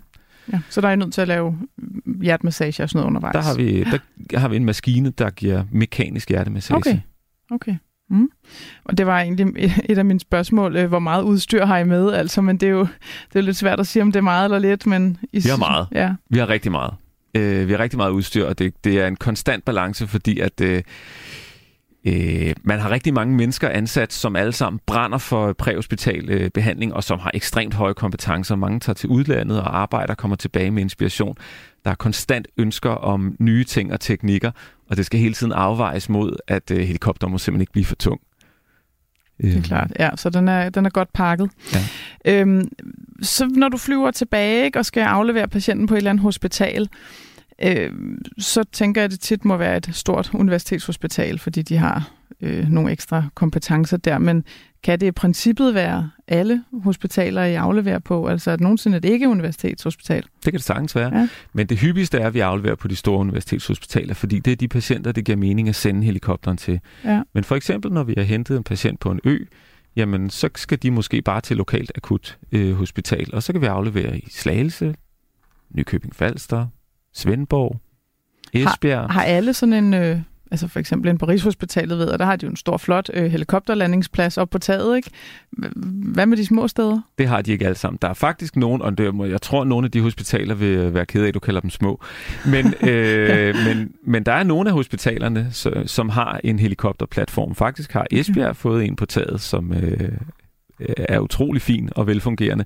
[0.54, 1.58] Ja, så der er I nødt til at lave
[2.22, 3.34] hjertemassage og sådan noget undervejs?
[3.34, 3.84] Der har vi,
[4.32, 6.78] der har vi en maskine, der giver mekanisk hjertemassage.
[6.78, 7.00] Okay,
[7.52, 7.76] okay.
[8.10, 8.30] Mm.
[8.86, 9.48] Og det var egentlig
[9.90, 12.14] et af mine spørgsmål, øh, hvor meget udstyr har I med?
[12.14, 12.88] Altså, men det er jo
[13.34, 14.88] det er lidt svært at sige, om det er meget eller lidt.
[14.88, 15.88] Men I, vi har meget.
[15.92, 16.14] Ja.
[16.30, 16.94] Vi har rigtig meget.
[17.36, 20.62] Øh, vi har rigtig meget udstyr, og det, det er en konstant balance, fordi at
[20.62, 20.84] øh,
[22.06, 26.94] øh, man har rigtig mange mennesker ansat, som alle sammen brænder for præhospital øh, behandling,
[26.94, 28.56] og som har ekstremt høje kompetencer.
[28.56, 31.38] Mange tager til udlandet og arbejder kommer tilbage med inspiration.
[31.86, 34.52] Der er konstant ønsker om nye ting og teknikker,
[34.90, 37.96] og det skal hele tiden afvejes mod, at øh, helikopter må simpelthen ikke blive for
[37.96, 38.22] tung.
[39.42, 39.64] Det er øhm.
[39.64, 41.50] klart, ja, så den er, den er godt pakket.
[41.74, 41.80] Ja.
[42.26, 42.70] Øhm,
[43.22, 46.90] så når du flyver tilbage ikke, og skal aflevere patienten på et eller andet hospital,
[47.64, 47.92] øh,
[48.38, 52.10] så tænker jeg, at det tit må være et stort universitetshospital, fordi de har
[52.42, 54.18] øh, nogle ekstra kompetencer der.
[54.18, 54.44] Men
[54.84, 58.28] kan det i princippet være alle hospitaler, I afleverer på?
[58.28, 60.24] Altså er det nogensinde et ikke-universitetshospital?
[60.24, 61.18] Det kan det sagtens være.
[61.18, 61.28] Ja.
[61.54, 64.68] Men det hyppigste er, at vi afleverer på de store universitetshospitaler, fordi det er de
[64.68, 66.80] patienter, det giver mening at sende helikopteren til.
[67.06, 67.22] Ja.
[67.34, 69.38] Men for eksempel, når vi har hentet en patient på en ø,
[69.96, 73.66] jamen så skal de måske bare til lokalt akut øh, hospital, og så kan vi
[73.66, 74.96] aflevere i Slagelse,
[75.70, 76.68] Nykøbing Falster,
[77.14, 77.80] Svendborg,
[78.54, 79.02] Esbjerg.
[79.02, 80.20] Har, har alle sådan en, øh,
[80.52, 83.10] altså for eksempel en Paris Hospitalet ved, og der har de jo en stor, flot
[83.14, 85.10] øh, helikopterlandingsplads op på taget, ikke?
[86.14, 87.02] Hvad med de små steder?
[87.18, 88.00] Det har de ikke alle sammen.
[88.02, 90.94] Der er faktisk nogen, og det, jeg tror, at nogle af de hospitaler vil øh,
[90.94, 92.02] være ked af, at du kalder dem små.
[92.46, 95.48] Men, øh, men, men der er nogle af hospitalerne,
[95.86, 97.56] som har en helikopterplatform.
[97.56, 98.56] Faktisk har Esbjerg okay.
[98.56, 100.12] fået en på taget, som øh,
[100.98, 102.66] er utrolig fin og velfungerende.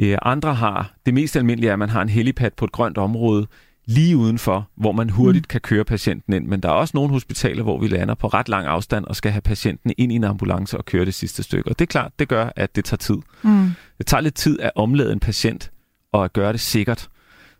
[0.00, 2.98] Øh, andre har, det mest almindelige er, at man har en helipad på et grønt
[2.98, 3.46] område,
[3.86, 5.48] lige udenfor, hvor man hurtigt mm.
[5.48, 6.46] kan køre patienten ind.
[6.46, 9.32] Men der er også nogle hospitaler, hvor vi lander på ret lang afstand og skal
[9.32, 11.70] have patienten ind i en ambulance og køre det sidste stykke.
[11.70, 13.16] Og det er klart, det gør, at det tager tid.
[13.42, 13.70] Mm.
[13.98, 15.70] Det tager lidt tid at omlade en patient
[16.12, 17.08] og at gøre det sikkert,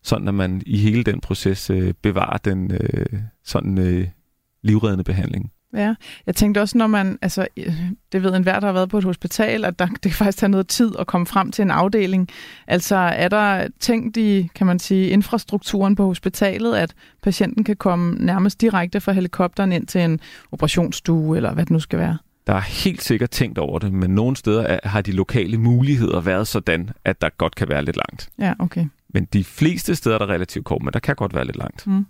[0.03, 3.07] sådan at man i hele den proces øh, bevarer den øh,
[3.45, 4.09] sådan øh,
[4.62, 5.51] livreddende behandling.
[5.74, 5.94] Ja,
[6.26, 7.46] jeg tænkte også, når man, altså,
[8.12, 10.50] det ved enhver, der har været på et hospital, at der, det kan faktisk tage
[10.50, 12.29] noget tid at komme frem til en afdeling.
[12.66, 18.14] Altså, er der tænkt i, kan man sige, infrastrukturen på hospitalet, at patienten kan komme
[18.14, 20.20] nærmest direkte fra helikopteren ind til en
[20.52, 22.18] operationsstue, eller hvad det nu skal være?
[22.46, 26.48] Der er helt sikkert tænkt over det, men nogle steder har de lokale muligheder været
[26.48, 28.29] sådan, at der godt kan være lidt langt.
[28.38, 28.87] Ja, okay.
[29.09, 31.87] Men de fleste steder er der relativt kort, men der kan godt være lidt langt.
[31.87, 32.07] Mm.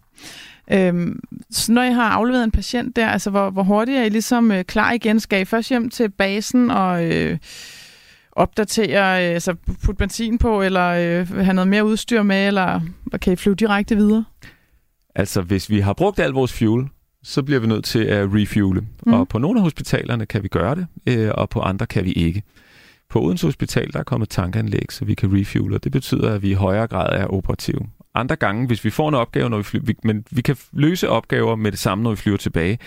[0.73, 4.09] Øhm, så når I har afleveret en patient der, altså hvor, hvor hurtigt er I
[4.09, 5.21] ligesom øh, klar igen?
[5.21, 7.39] Skal I først hjem til basen og øh,
[8.33, 12.81] opdatere, øh, altså putte benzin på, eller øh, have noget mere udstyr med, eller
[13.23, 14.25] kan I flyve direkte videre?
[15.15, 16.87] Altså, hvis vi har brugt al vores fuel,
[17.23, 18.87] så bliver vi nødt til at refuele.
[19.07, 19.13] Mm.
[19.13, 22.13] Og på nogle af hospitalerne kan vi gøre det, øh, og på andre kan vi
[22.13, 22.43] ikke.
[23.11, 26.43] På Odense Hospital der er kommet tankanlæg, så vi kan refuele, og det betyder, at
[26.43, 27.81] vi i højere grad er operative
[28.17, 31.09] andre gange, hvis vi får en opgave, når vi flyver, vi, men vi kan løse
[31.09, 32.79] opgaver med det samme, når vi flyver tilbage,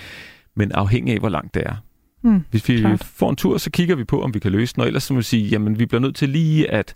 [0.55, 1.75] men afhængig af, hvor langt det er.
[2.21, 3.03] Mm, hvis vi klart.
[3.03, 5.13] får en tur, så kigger vi på, om vi kan løse den, og ellers så
[5.13, 6.93] må vi sige, jamen vi bliver nødt til lige at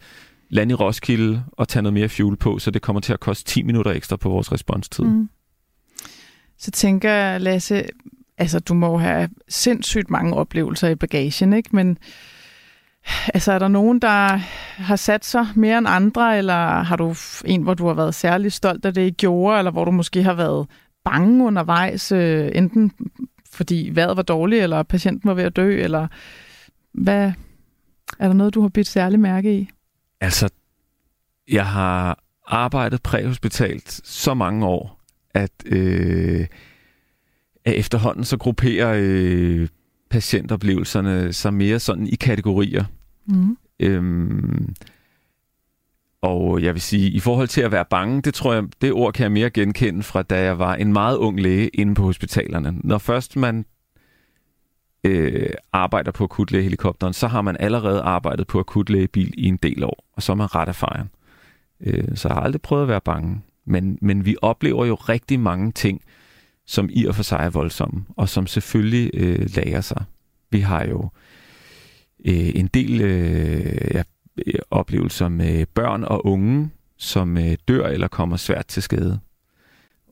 [0.49, 3.51] lande i Roskilde og tage noget mere fuel på, så det kommer til at koste
[3.51, 5.05] 10 minutter ekstra på vores responstid.
[5.05, 5.29] Mm.
[6.57, 7.83] Så tænker jeg, Lasse,
[8.37, 11.69] altså du må have sindssygt mange oplevelser i bagagen, ikke?
[11.75, 11.97] Men
[13.33, 14.37] Altså er der nogen, der
[14.77, 18.51] har sat sig mere end andre, eller har du en, hvor du har været særlig
[18.51, 20.67] stolt af det, I gjorde, eller hvor du måske har været
[21.05, 22.91] bange undervejs, øh, enten
[23.51, 26.07] fordi vejret var dårligt, eller patienten var ved at dø, eller
[26.93, 27.31] hvad,
[28.19, 29.69] er der noget, du har bidt særlig mærke i?
[30.21, 30.49] Altså,
[31.51, 36.47] jeg har arbejdet præhospitalt så mange år, at, øh,
[37.65, 39.67] at efterhånden så grupperer øh,
[40.13, 42.85] patientoplevelserne sig mere sådan i kategorier.
[43.25, 43.57] Mm.
[43.79, 44.75] Øhm,
[46.21, 49.13] og jeg vil sige, i forhold til at være bange, det tror jeg, det ord
[49.13, 52.75] kan jeg mere genkende fra, da jeg var en meget ung læge inde på hospitalerne.
[52.83, 53.65] Når først man
[55.03, 60.05] øh, arbejder på akutlægehelikopteren, så har man allerede arbejdet på akutlægebil i en del år,
[60.13, 61.09] og så er man ret erfaren.
[61.81, 63.41] Øh, så jeg har aldrig prøvet at være bange.
[63.65, 66.01] Men, men vi oplever jo rigtig mange ting,
[66.65, 70.03] som i og for sig er voldsomme, og som selvfølgelig øh, lager sig.
[70.51, 71.09] Vi har jo
[72.25, 74.03] øh, en del øh, ja,
[74.47, 79.19] øh, oplevelser med børn og unge, som øh, dør eller kommer svært til skade.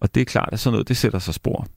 [0.02, 1.68] Og det er klart, at sådan noget, det sætter sig spor.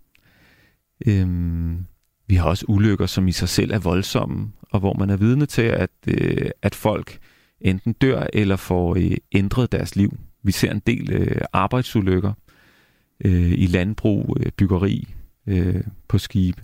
[1.06, 1.86] Øhm,
[2.26, 5.46] vi har også ulykker, som i sig selv er voldsomme, og hvor man er vidne
[5.46, 7.18] til, at, øh, at folk
[7.60, 10.16] enten dør eller får øh, ændret deres liv.
[10.42, 12.32] Vi ser en del øh, arbejdsulykker,
[13.24, 15.14] øh, i landbrug, øh, byggeri,
[15.46, 16.62] øh, på skibe.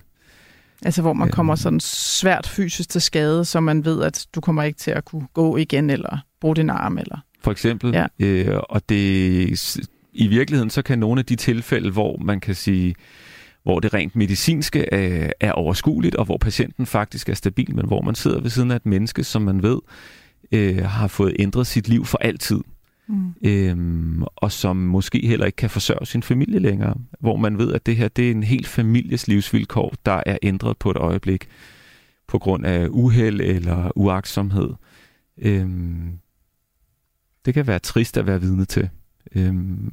[0.85, 4.41] Altså hvor man øh, kommer sådan svært fysisk til skade, så man ved, at du
[4.41, 7.19] kommer ikke til at kunne gå igen, eller bruge din arm, eller...
[7.41, 7.93] For eksempel.
[7.93, 8.07] Ja.
[8.19, 9.79] Øh, og det,
[10.13, 12.95] i virkeligheden, så kan nogle af de tilfælde, hvor man kan sige,
[13.63, 18.01] hvor det rent medicinske er, er overskueligt, og hvor patienten faktisk er stabil, men hvor
[18.01, 19.79] man sidder ved siden af et menneske, som man ved
[20.53, 22.61] øh, har fået ændret sit liv for altid.
[23.11, 23.35] Mm.
[23.45, 26.95] Øhm, og som måske heller ikke kan forsørge sin familie længere.
[27.21, 30.79] Hvor man ved, at det her det er en helt families livsvilkår, der er ændret
[30.79, 31.49] på et øjeblik
[32.27, 34.71] på grund af uheld eller uaksomhed.
[35.39, 36.19] Øhm,
[37.45, 38.89] det kan være trist at være vidne til.
[39.35, 39.93] Øhm,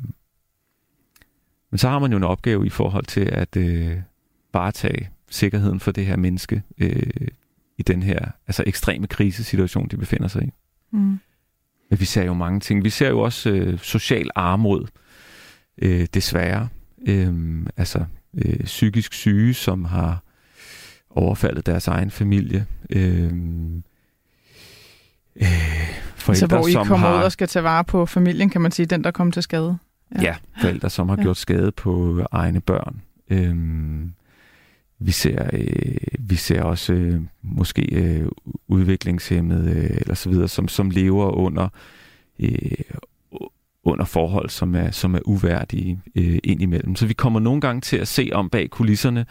[1.72, 3.98] men så har man jo en opgave i forhold til at øh,
[4.54, 7.28] varetage sikkerheden for det her menneske øh,
[7.78, 10.50] i den her altså ekstreme krisesituation, de befinder sig i.
[10.92, 11.20] Mm.
[11.90, 12.84] Men vi ser jo mange ting.
[12.84, 14.88] Vi ser jo også øh, social armod,
[15.82, 16.68] øh, desværre.
[17.08, 18.06] Øh, altså
[18.38, 20.24] øh, psykisk syge, som har
[21.10, 22.66] overfaldet deres egen familie.
[22.90, 23.34] Øh,
[25.36, 25.48] øh,
[26.16, 27.20] forældre, altså hvor I som kommer har...
[27.20, 29.78] ud og skal tage vare på familien, kan man sige, den der kom til skade.
[30.16, 31.22] Ja, ja forældre, som har ja.
[31.22, 33.02] gjort skade på egne børn.
[33.30, 33.56] Øh,
[35.00, 38.28] vi ser, øh, vi ser også øh, måske øh,
[38.68, 41.70] udviklingshemmede øh, eller så videre, som, som lever under
[42.40, 42.72] øh,
[43.84, 46.96] under forhold, som er, som er uværdige øh, indimellem.
[46.96, 49.26] Så vi kommer nogle gange til at se om bag kulisserne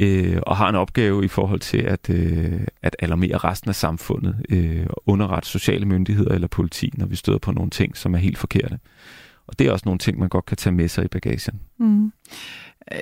[0.00, 4.36] øh, og har en opgave i forhold til at, øh, at alarmere resten af samfundet,
[4.48, 8.38] øh, underrette sociale myndigheder eller politi, når vi støder på nogle ting, som er helt
[8.38, 8.78] forkerte.
[9.46, 11.60] Og det er også nogle ting, man godt kan tage med sig i bagagen.
[11.78, 12.12] Mm.
[12.92, 12.98] Øh,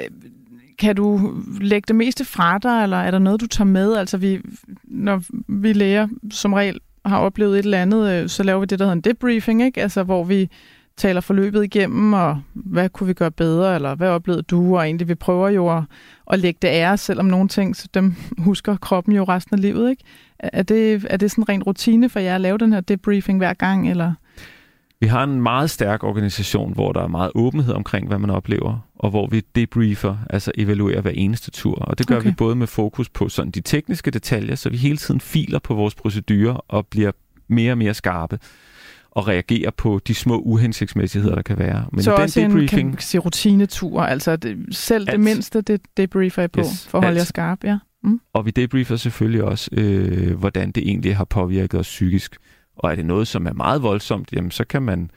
[0.80, 3.96] kan du lægge det meste fra dig, eller er der noget, du tager med?
[3.96, 4.40] Altså, vi,
[4.84, 8.78] når vi læger som regel har oplevet et eller andet, øh, så laver vi det,
[8.78, 9.82] der hedder en debriefing, ikke?
[9.82, 10.48] Altså, hvor vi
[10.96, 15.08] taler forløbet igennem, og hvad kunne vi gøre bedre, eller hvad oplevede du, og egentlig
[15.08, 15.82] vi prøver jo at,
[16.30, 19.90] at lægge det ære, selvom nogle ting, så dem husker kroppen jo resten af livet,
[19.90, 20.04] ikke?
[20.38, 23.38] Er det, er det sådan en ren rutine for jer at lave den her debriefing
[23.38, 24.12] hver gang, eller?
[25.00, 28.78] Vi har en meget stærk organisation, hvor der er meget åbenhed omkring, hvad man oplever,
[28.94, 31.74] og hvor vi debriefer, altså evaluerer hver eneste tur.
[31.74, 32.28] Og det gør okay.
[32.28, 35.74] vi både med fokus på sådan de tekniske detaljer, så vi hele tiden filer på
[35.74, 37.12] vores procedurer og bliver
[37.48, 38.38] mere og mere skarpe
[39.10, 41.86] og reagerer på de små uhensigtsmæssigheder, der kan være.
[41.92, 45.60] Men så den også debriefing, en kan sige, rutinetur, altså det, selv alt, det mindste,
[45.60, 47.64] det debriefer I på, yes, for at holde jer skarp.
[47.64, 47.78] Ja.
[48.02, 48.20] Mm.
[48.32, 52.36] Og vi debriefer selvfølgelig også, øh, hvordan det egentlig har påvirket os psykisk.
[52.80, 55.10] Og er det noget, som er meget voldsomt, jamen så kan man,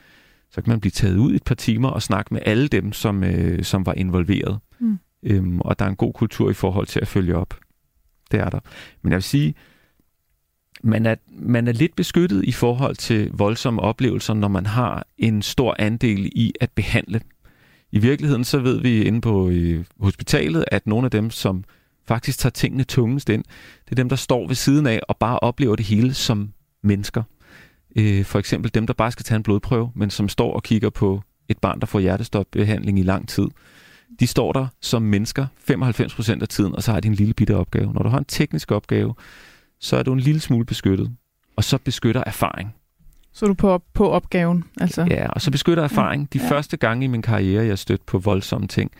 [0.50, 3.24] så kan man blive taget ud et par timer og snakke med alle dem, som,
[3.24, 4.58] øh, som var involveret.
[4.78, 4.98] Mm.
[5.22, 7.54] Øhm, og der er en god kultur i forhold til at følge op.
[8.30, 8.60] Det er der.
[9.02, 9.54] Men jeg vil sige,
[10.82, 15.42] man er, man er lidt beskyttet i forhold til voldsomme oplevelser, når man har en
[15.42, 17.20] stor andel i at behandle.
[17.92, 21.64] I virkeligheden så ved vi inde på i hospitalet, at nogle af dem, som
[22.08, 23.44] faktisk tager tingene tungest ind,
[23.84, 27.22] det er dem, der står ved siden af og bare oplever det hele som mennesker.
[27.96, 30.90] Øh, for eksempel dem, der bare skal tage en blodprøve, men som står og kigger
[30.90, 33.46] på et barn, der får hjertestopbehandling i lang tid.
[34.20, 37.56] De står der som mennesker 95% af tiden, og så har de en lille bitte
[37.56, 37.92] opgave.
[37.92, 39.14] Når du har en teknisk opgave,
[39.80, 41.16] så er du en lille smule beskyttet.
[41.56, 42.74] Og så beskytter erfaring.
[43.32, 44.64] Så er du på, på opgaven?
[44.80, 45.06] Altså.
[45.10, 46.32] Ja, og så beskytter erfaring.
[46.32, 46.50] De ja.
[46.50, 48.90] første gange i min karriere, jeg stødte på voldsomme ting,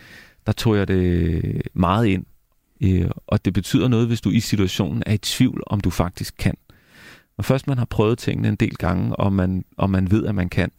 [0.47, 2.25] der tog jeg det meget ind.
[2.81, 6.35] Øh, og det betyder noget, hvis du i situationen er i tvivl, om du faktisk
[6.39, 6.55] kan.
[7.39, 10.35] Når først man har prøvet tingene en del gange, og man, og man ved, at
[10.35, 10.71] man kan,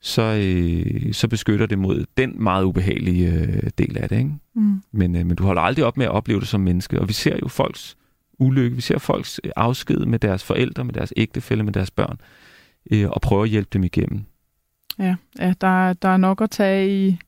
[0.00, 4.18] så, øh, så beskytter det mod den meget ubehagelige øh, del af det.
[4.18, 4.30] Ikke?
[4.54, 4.82] Mm.
[4.92, 7.00] Men, øh, men du holder aldrig op med at opleve det som menneske.
[7.00, 7.96] Og vi ser jo folks
[8.38, 12.18] ulykke, vi ser folks øh, afsked med deres forældre, med deres ægtefælle, med deres børn,
[12.90, 14.24] øh, og prøver at hjælpe dem igennem.
[14.98, 17.18] Ja, ja der, der er nok at tage i,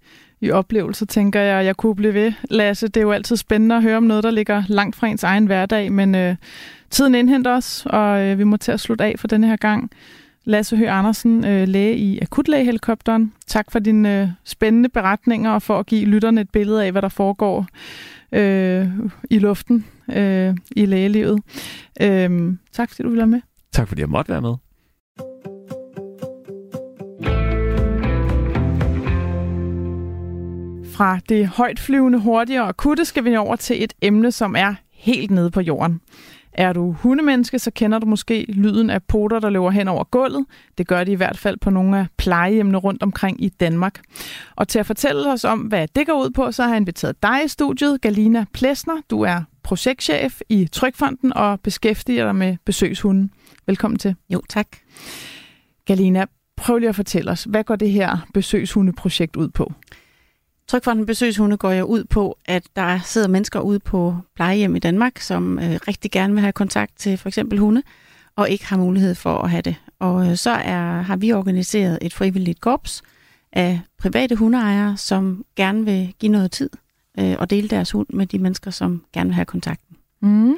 [0.41, 1.65] i oplevelser, tænker jeg.
[1.65, 2.89] Jeg kunne blive ved, Lasse.
[2.89, 5.47] Det er jo altid spændende at høre om noget, der ligger langt fra ens egen
[5.47, 6.37] hverdag, men øh,
[6.95, 9.91] tiden indhenter os, og øh, vi må til at slutte af for denne her gang.
[10.45, 13.33] Lasse Høgh Andersen, øh, læge i akutlægehelikopteren.
[13.47, 17.03] Tak for dine øh, spændende beretninger og for at give lytterne et billede af, hvad
[17.03, 17.67] der foregår
[18.33, 18.89] øh,
[19.31, 21.41] i luften øh, i lægelivet.
[22.01, 23.41] Øh, tak fordi du ville være med.
[23.73, 24.55] Tak fordi jeg måtte være med.
[30.95, 35.31] Fra det højtflyvende, hurtige og akutte skal vi over til et emne, som er helt
[35.31, 36.01] nede på jorden.
[36.55, 40.47] Er du hundemenneske, så kender du måske lyden af poter, der løber hen over gulvet.
[40.79, 44.01] Det gør de i hvert fald på nogle af plejehjemmene rundt omkring i Danmark.
[44.57, 47.23] Og til at fortælle os om, hvad det går ud på, så har jeg inviteret
[47.23, 48.95] dig i studiet, Galina Plesner.
[49.11, 53.31] Du er projektchef i Trykfonden og beskæftiger dig med besøgshunden.
[53.67, 54.15] Velkommen til.
[54.31, 54.67] Jo, tak.
[55.85, 56.27] Galina,
[56.57, 59.73] prøv lige at fortælle os, hvad går det her besøgshundeprojekt ud på?
[60.69, 65.19] Trykfonden Besøgshunde går jo ud på, at der sidder mennesker ude på plejehjem i Danmark,
[65.19, 67.83] som øh, rigtig gerne vil have kontakt til for eksempel hunde,
[68.37, 69.77] og ikke har mulighed for at have det.
[69.99, 73.03] Og øh, så er, har vi organiseret et frivilligt korps
[73.53, 76.71] af private hundeejere, som gerne vil give noget tid
[77.19, 79.97] øh, og dele deres hund med de mennesker, som gerne vil have kontakten.
[80.21, 80.55] Mm.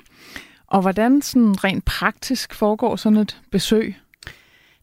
[0.66, 3.96] Og hvordan sådan rent praktisk foregår sådan et besøg?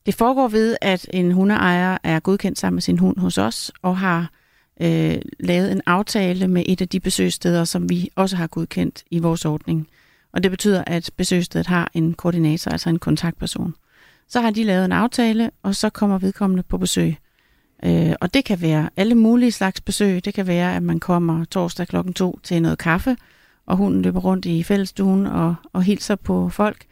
[0.05, 3.97] Det foregår ved, at en hundeejer er godkendt sammen med sin hund hos os, og
[3.97, 4.29] har
[4.81, 9.19] øh, lavet en aftale med et af de besøgssteder, som vi også har godkendt i
[9.19, 9.87] vores ordning.
[10.33, 13.75] Og det betyder, at besøgsstedet har en koordinator, altså en kontaktperson.
[14.27, 17.15] Så har de lavet en aftale, og så kommer vedkommende på besøg.
[17.85, 20.25] Øh, og det kan være alle mulige slags besøg.
[20.25, 23.17] Det kan være, at man kommer torsdag klokken to til noget kaffe,
[23.65, 26.85] og hunden løber rundt i fællestuen og, og hilser på folk.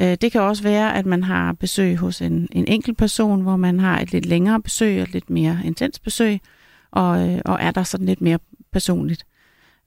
[0.00, 3.56] Øh, det kan også være, at man har besøg hos en, en enkelt person, hvor
[3.56, 6.40] man har et lidt længere besøg og et lidt mere intens besøg,
[6.90, 8.38] og, øh, og er der sådan lidt mere
[8.72, 9.26] personligt.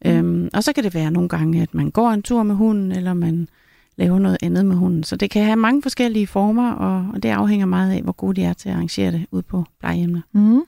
[0.06, 0.12] Mm.
[0.12, 2.92] Øhm, og så kan det være nogle gange, at man går en tur med hunden,
[2.92, 3.48] eller man
[3.96, 5.04] laver noget andet med hunden.
[5.04, 8.42] Så det kan have mange forskellige former, og, og det afhænger meget af, hvor gode
[8.42, 10.24] de er til at arrangere det ud på plejehjemmene.
[10.32, 10.62] Mm.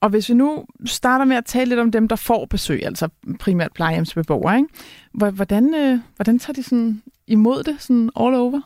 [0.00, 3.08] Og hvis vi nu starter med at tale lidt om dem, der får besøg, altså
[3.38, 4.68] primært plejehjemsbeboere, ikke?
[5.32, 8.60] Hvordan, øh, hvordan tager de sådan imod det sådan all over?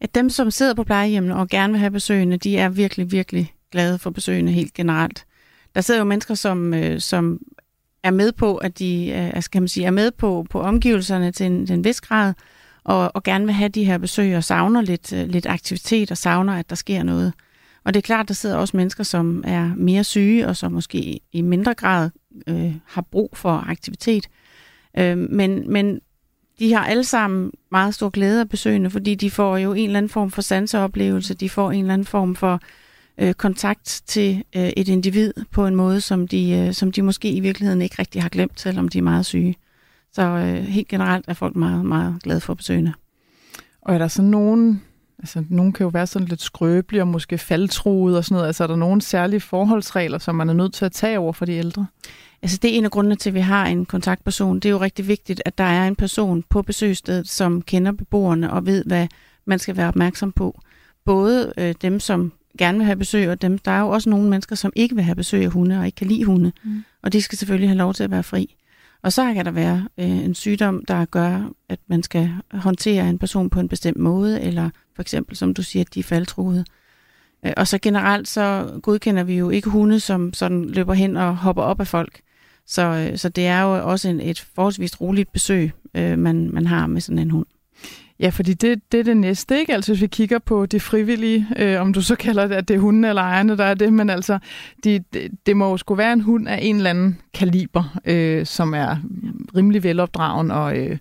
[0.00, 3.52] At dem, som sidder på plejehjemmene og gerne vil have besøgende, de er virkelig, virkelig
[3.70, 5.24] glade for besøgende helt generelt.
[5.74, 7.40] Der sidder jo mennesker, som, øh, som
[8.02, 11.32] er med på, at de øh, altså, kan man sige, er med på, på omgivelserne
[11.32, 12.34] til en, til en vis grad,
[12.84, 16.16] og, og gerne vil have de her besøg og savner lidt, øh, lidt aktivitet og
[16.16, 17.32] savner, at der sker noget.
[17.84, 21.20] Og det er klart, der sidder også mennesker, som er mere syge og som måske
[21.32, 22.10] i mindre grad
[22.46, 24.28] øh, har brug for aktivitet.
[24.98, 26.00] Øh, men, men
[26.58, 29.98] de har alle sammen meget stor glæde af besøgende, fordi de får jo en eller
[29.98, 32.60] anden form for sanseoplevelse, de får en eller anden form for øh,
[33.36, 37.40] kontakt til øh, et individ på en måde, som de, øh, som de måske i
[37.40, 39.54] virkeligheden ikke rigtig har glemt, selvom de er meget syge.
[40.12, 42.92] Så øh, helt generelt er folk meget, meget glade for besøgende.
[43.82, 44.82] Og er der så nogen,
[45.18, 48.62] altså nogen kan jo være sådan lidt skrøbelige og måske faldtruede og sådan noget, altså
[48.62, 51.52] er der nogle særlige forholdsregler, som man er nødt til at tage over for de
[51.52, 51.86] ældre?
[52.42, 54.56] Altså det er en af grundene til, at vi har en kontaktperson.
[54.56, 58.52] Det er jo rigtig vigtigt, at der er en person på besøgsstedet, som kender beboerne
[58.52, 59.06] og ved, hvad
[59.44, 60.60] man skal være opmærksom på.
[61.04, 64.30] Både øh, dem, som gerne vil have besøg, og dem, der er jo også nogle
[64.30, 66.52] mennesker, som ikke vil have besøg af hunde og ikke kan lide hunde.
[66.64, 66.84] Mm.
[67.02, 68.56] Og de skal selvfølgelig have lov til at være fri.
[69.02, 73.18] Og så kan der være øh, en sygdom, der gør, at man skal håndtere en
[73.18, 76.64] person på en bestemt måde, eller for eksempel, som du siger, at de er faldtruede.
[77.46, 81.36] Øh, og så generelt, så godkender vi jo ikke hunde, som sådan løber hen og
[81.36, 82.20] hopper op af folk.
[82.66, 86.66] Så, øh, så det er jo også en, et forholdsvis roligt besøg, øh, man, man
[86.66, 87.46] har med sådan en hund.
[88.20, 89.74] Ja, fordi det, det er det næste, ikke?
[89.74, 92.74] Altså hvis vi kigger på det frivillige, øh, om du så kalder det, at det
[92.74, 94.38] er hunden eller ejerne, der er det, men altså,
[94.84, 98.46] de, det, det må jo skulle være en hund af en eller anden kaliber, øh,
[98.46, 98.96] som er
[99.56, 100.98] rimelig velopdragen og øh,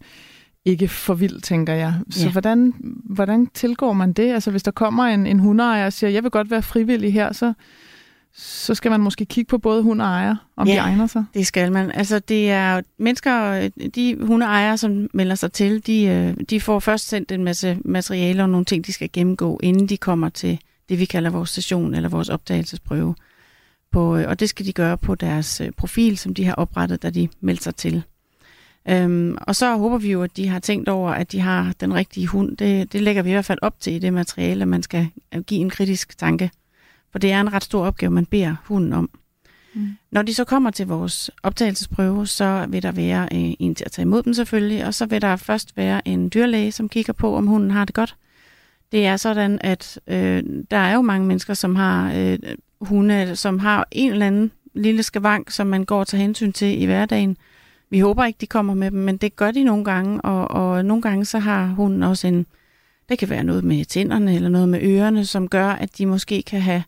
[0.66, 1.94] ikke for vild, tænker jeg.
[2.10, 2.32] Så ja.
[2.32, 2.74] hvordan,
[3.06, 4.34] hvordan tilgår man det?
[4.34, 7.34] Altså hvis der kommer en, en hundeejer og siger, jeg vil godt være frivillig her,
[7.34, 7.54] så
[8.36, 11.26] så skal man måske kigge på både hund og ejer, om ja, de egner sig.
[11.34, 11.92] det skal man.
[11.92, 17.08] Altså, det er mennesker, de hundeejere, som melder sig til, de, øh, de får først
[17.08, 20.60] sendt en masse materialer og nogle ting, de skal gennemgå, inden de kommer til
[20.90, 23.16] det, vi kalder vores station eller vores opdagelsesprøve.
[23.92, 27.04] På, øh, og det skal de gøre på deres øh, profil, som de har oprettet,
[27.04, 28.04] da de melder sig til.
[28.90, 31.94] Øhm, og så håber vi jo, at de har tænkt over, at de har den
[31.94, 32.58] rigtige hund.
[32.58, 35.08] Det, det lægger vi i hvert fald op til i det materiale, at man skal
[35.48, 36.52] give en kritisk tanke
[37.14, 39.10] for det er en ret stor opgave, man beder hunden om.
[39.74, 39.88] Mm.
[40.12, 43.92] Når de så kommer til vores optagelsesprøve, så vil der være øh, en til at
[43.92, 47.36] tage imod dem selvfølgelig, og så vil der først være en dyrlæge, som kigger på,
[47.36, 48.16] om hunden har det godt.
[48.92, 52.40] Det er sådan, at øh, der er jo mange mennesker, som har øh,
[52.82, 56.86] hunde, som har en eller anden lille skavank, som man går til hensyn til i
[56.86, 57.38] hverdagen.
[57.90, 60.86] Vi håber ikke, de kommer med dem, men det gør de nogle gange, og, og
[60.86, 62.46] nogle gange så har hunden også en,
[63.10, 66.44] det kan være noget med tænderne eller noget med ørerne, som gør, at de måske
[66.44, 66.84] kan have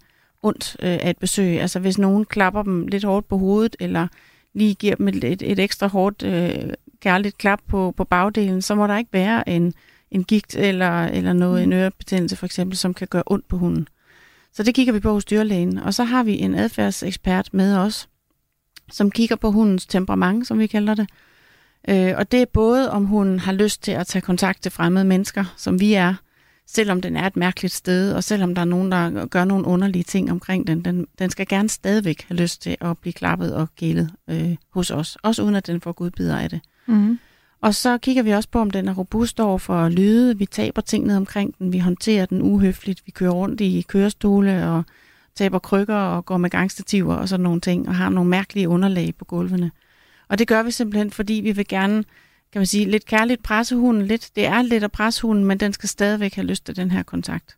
[0.45, 1.61] ondt øh, af et besøg.
[1.61, 4.07] Altså hvis nogen klapper dem lidt hårdt på hovedet, eller
[4.53, 8.75] lige giver dem et, et, et ekstra hårdt, øh, kærligt klap på, på bagdelen, så
[8.75, 9.73] må der ikke være en,
[10.11, 11.73] en gigt eller, eller noget, mm.
[11.73, 13.87] en ørebetændelse for eksempel, som kan gøre ondt på hunden.
[14.53, 15.77] Så det kigger vi på hos dyrlægen.
[15.77, 18.09] Og så har vi en adfærdsekspert med os,
[18.91, 21.09] som kigger på hundens temperament, som vi kalder det.
[21.89, 25.05] Øh, og det er både, om hun har lyst til at tage kontakt til fremmede
[25.05, 26.13] mennesker, som vi er,
[26.67, 30.03] selvom den er et mærkeligt sted, og selvom der er nogen, der gør nogle underlige
[30.03, 33.67] ting omkring den, den, den skal gerne stadigvæk have lyst til at blive klappet og
[33.75, 36.59] gældet øh, hos os, også uden at den får gudbider af det.
[36.85, 37.19] Mm.
[37.61, 40.37] Og så kigger vi også på, om den er robust over for lyde.
[40.37, 44.67] Vi taber ting ned omkring den, vi håndterer den uhøfligt, vi kører rundt i kørestole
[44.67, 44.83] og
[45.35, 49.13] taber krykker og går med gangstativer og sådan nogle ting, og har nogle mærkelige underlag
[49.15, 49.71] på gulvene.
[50.27, 52.03] Og det gør vi simpelthen, fordi vi vil gerne
[52.55, 54.29] kan man sige, lidt kærligt presse hunden lidt.
[54.35, 57.03] Det er lidt at presse hunden, men den skal stadigvæk have lyst til den her
[57.03, 57.57] kontakt.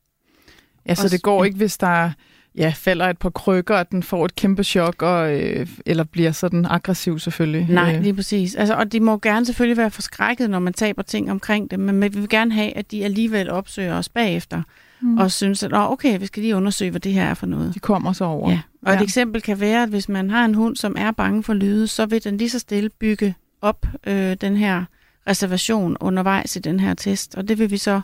[0.87, 2.11] Ja, så Også, det går ikke, hvis der
[2.55, 6.31] ja, falder et par krykker, at den får et kæmpe chok, og, øh, eller bliver
[6.31, 7.67] sådan aggressiv selvfølgelig.
[7.69, 8.55] Nej, Øh, lige præcis.
[8.55, 12.01] Altså, og de må gerne selvfølgelig være forskrækket, når man taber ting omkring dem, men
[12.01, 14.61] vi vil gerne have, at de alligevel opsøger os bagefter,
[15.01, 15.17] mm.
[15.17, 17.73] og synes, at Åh, okay, vi skal lige undersøge, hvad det her er for noget.
[17.73, 18.51] De kommer så over.
[18.51, 18.59] Ja.
[18.85, 19.03] Og et Ja.
[19.03, 22.05] eksempel kan være, at hvis man har en hund, som er bange for lyde, så
[22.05, 24.83] vil den lige så stille bygge op øh, den her
[25.27, 28.01] reservation undervejs i den her test, og det vil vi så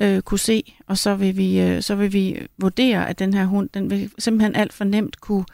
[0.00, 3.44] øh, kunne se, og så vil vi øh, så vil vi vurdere, at den her
[3.46, 5.44] hund, den vil simpelthen alt for nemt kunne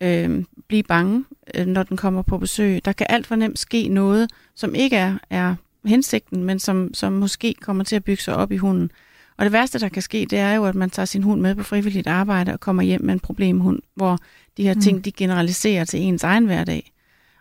[0.00, 1.24] øh, blive bange,
[1.54, 2.84] øh, når den kommer på besøg.
[2.84, 5.54] Der kan alt for nemt ske noget, som ikke er, er
[5.84, 8.90] hensigten, men som, som måske kommer til at bygge sig op i hunden.
[9.38, 11.54] Og det værste, der kan ske, det er jo, at man tager sin hund med
[11.54, 14.18] på frivilligt arbejde og kommer hjem med en problemhund, hvor
[14.56, 14.80] de her Mm.
[14.80, 16.92] ting, de generaliserer til ens egen hverdag.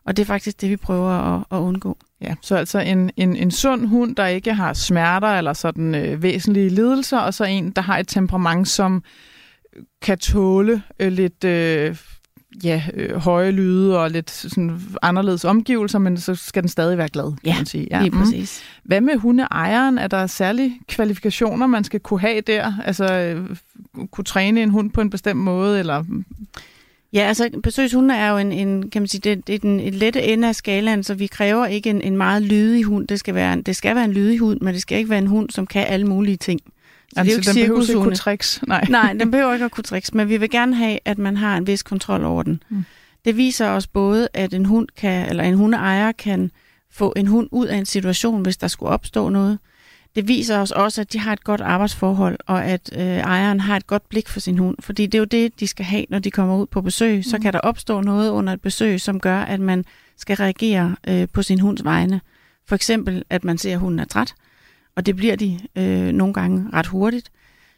[0.10, 1.98] Og det er faktisk det, vi prøver at, at undgå.
[2.22, 6.24] Ja, så altså en, en, en sund hund, der ikke har smerter eller sådan øh,
[6.24, 9.04] væsentlige lidelser, og så en, der har et temperament, som
[10.02, 11.96] kan tåle øh, lidt øh,
[12.64, 17.10] ja, øh, høje lyde og lidt sådan anderledes omgivelser, men så skal den stadig være
[17.10, 17.88] glad, kan Ja, man sige.
[17.92, 18.18] Ja, lige mm.
[18.18, 18.64] præcis.
[18.84, 19.98] Hvad med hundeejeren?
[19.98, 22.74] Er der særlige kvalifikationer, man skal kunne have der?
[22.86, 23.58] Altså øh,
[24.12, 26.04] kunne træne en hund på en bestemt måde, eller
[27.14, 29.96] Ja, altså besøgshunde er jo en, en kan man sige, det, det er den et
[29.96, 33.08] lette ende af skalaen, så vi kræver ikke en, en meget lydig hund.
[33.08, 35.20] Det skal, være, en- det skal være en lydig hund, men det skal ikke være
[35.20, 36.60] en hund, som kan alle mulige ting.
[36.64, 38.62] Så det er jo ikke den behøver ikke kunne tricks?
[38.68, 38.86] Nej.
[38.90, 41.58] Nej, den behøver ikke at kunne tricks, men vi vil gerne have, at man har
[41.58, 42.64] en vis kontrol over den.
[42.70, 42.84] Mm.
[43.26, 46.52] Det viser os både, at en hund kan, eller en hundeejer kan
[46.92, 49.60] få en hund ud af en situation, hvis der skulle opstå noget.
[50.16, 53.76] Det viser os også, at de har et godt arbejdsforhold, og at øh, ejeren har
[53.78, 54.76] et godt blik for sin hund.
[54.80, 57.16] Fordi det er jo det, de skal have, når de kommer ud på besøg.
[57.16, 57.24] Mm.
[57.24, 59.86] Så kan der opstå noget under et besøg, som gør, at man
[60.18, 62.22] skal reagere øh, på sin hunds vegne.
[62.68, 64.34] For eksempel, at man ser, at hunden er træt,
[64.96, 67.32] og det bliver de øh, nogle gange ret hurtigt.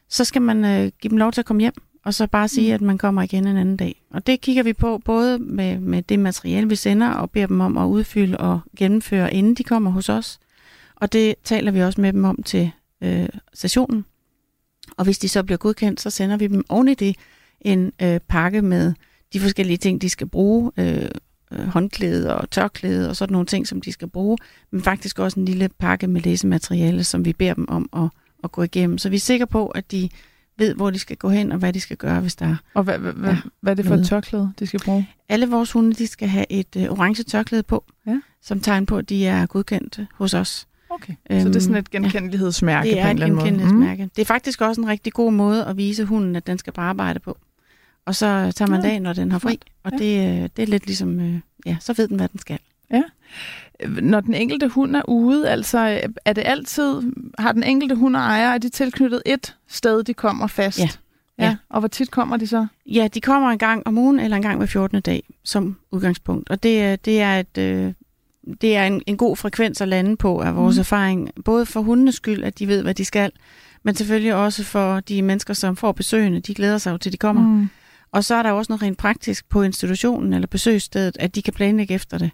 [0.09, 1.73] Så skal man øh, give dem lov til at komme hjem,
[2.05, 2.73] og så bare sige, Mm.
[2.73, 4.01] at man kommer igen en anden dag.
[4.13, 7.61] Og det kigger vi på både med, med det materiale, vi sender, og beder dem
[7.61, 10.39] om at udfylde og gennemføre, inden de kommer hos os.
[11.01, 12.71] Og det taler vi også med dem om til
[13.03, 14.05] øh, stationen.
[14.97, 17.15] Og hvis de så bliver godkendt, så sender vi dem oven i det
[17.61, 18.93] en øh, pakke med
[19.33, 20.71] de forskellige ting, de skal bruge.
[20.77, 21.05] Øh,
[21.51, 24.37] øh, håndklæde og tørklæde og sådan nogle ting, som de skal bruge.
[24.71, 28.09] Men faktisk også en lille pakke med læsemateriale, som vi beder dem om at,
[28.43, 28.97] at gå igennem.
[28.97, 30.09] Så vi er sikre på, at de
[30.57, 32.55] ved, hvor de skal gå hen og hvad de skal gøre, hvis der er.
[32.73, 35.09] Og hvad, hvad, Ja, hvad er det for et tørklæde, de skal bruge?
[35.29, 38.19] Alle vores hunde, de skal have et øh, orange tørklæde på, Ja.
[38.41, 40.67] som tegn på, at de er godkendt hos os.
[40.93, 41.13] Okay.
[41.41, 43.51] så det er sådan et Øhm, genkendelighedsmærke Det på en et eller anden måde.
[43.51, 43.57] Mm.
[43.57, 44.09] genkendelighedsmærke.
[44.15, 46.89] Det er faktisk også en rigtig god måde at vise hunden, at den skal bare
[46.89, 47.37] arbejde på.
[48.05, 48.87] Og så tager man Ja.
[48.87, 48.93] ja.
[48.93, 49.59] af, når den har fri.
[49.83, 49.97] Og Ja.
[49.97, 52.59] det, øh, det er lidt ligesom, øh, ja, så ved den, hvad den skal.
[54.01, 57.01] Når den enkelte hund er ude, altså er det altid,
[57.39, 60.79] har den enkelte hund og ejer, er de tilknyttet et sted, de kommer fast?
[60.79, 60.87] Ja.
[61.39, 61.45] ja.
[61.45, 61.55] Ja.
[61.69, 62.67] Og hvor tit kommer de så?
[62.85, 65.01] Ja, de kommer en gang om ugen eller en gang hver 14.
[65.01, 66.49] dag som udgangspunkt.
[66.49, 67.93] Og det, er- det er, et, øh,
[68.61, 70.79] det er en, en god frekvens at lande på af vores mm.
[70.79, 71.29] erfaring.
[71.45, 73.31] Både for hundenes skyld, at de ved, hvad de skal,
[73.83, 76.39] men selvfølgelig også for de mennesker, som får besøgende.
[76.39, 77.41] De glæder sig jo til, de kommer.
[77.41, 77.69] Mm.
[78.11, 81.53] Og så er der også noget rent praktisk på institutionen eller besøgsstedet, at de kan
[81.53, 82.31] planlægge efter det.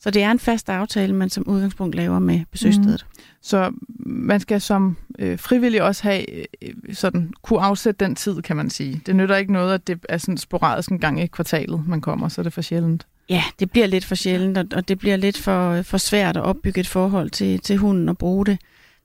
[0.00, 3.06] Så det er en fast aftale, man som udgangspunkt laver med besøgsstedet.
[3.08, 3.22] Mm.
[3.42, 3.72] Så
[4.06, 6.24] man skal som øh, frivillig også have
[6.62, 9.02] øh, sådan, kunne afsætte den tid, kan man sige.
[9.06, 12.28] Det nytter ikke noget, at det er sådan sporadisk en gang i kvartalet, man kommer,
[12.28, 13.06] så er det for sjældent.
[13.28, 16.42] Ja, det bliver lidt for sjældent, og- og det bliver lidt for, for svært at
[16.42, 18.58] opbygge et forhold til, til hunden og bruge det.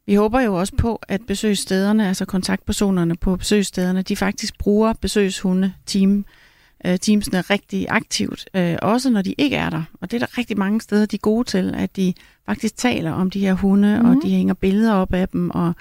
[0.06, 5.74] Vi håber jo også på, at besøgsstederne, altså kontaktpersonerne på besøgsstederne, de faktisk bruger besøgshunde
[5.86, 6.26] team,
[6.86, 9.84] øh, teamsene rigtig aktivt, øh, også når de ikke er der.
[10.02, 12.14] Og det er der rigtig mange steder, de er gode til, at de
[12.46, 14.06] faktisk taler om de her hunde, mm.
[14.06, 14.10] Mhm.
[14.18, 15.74] og de hænger billeder op af dem, og,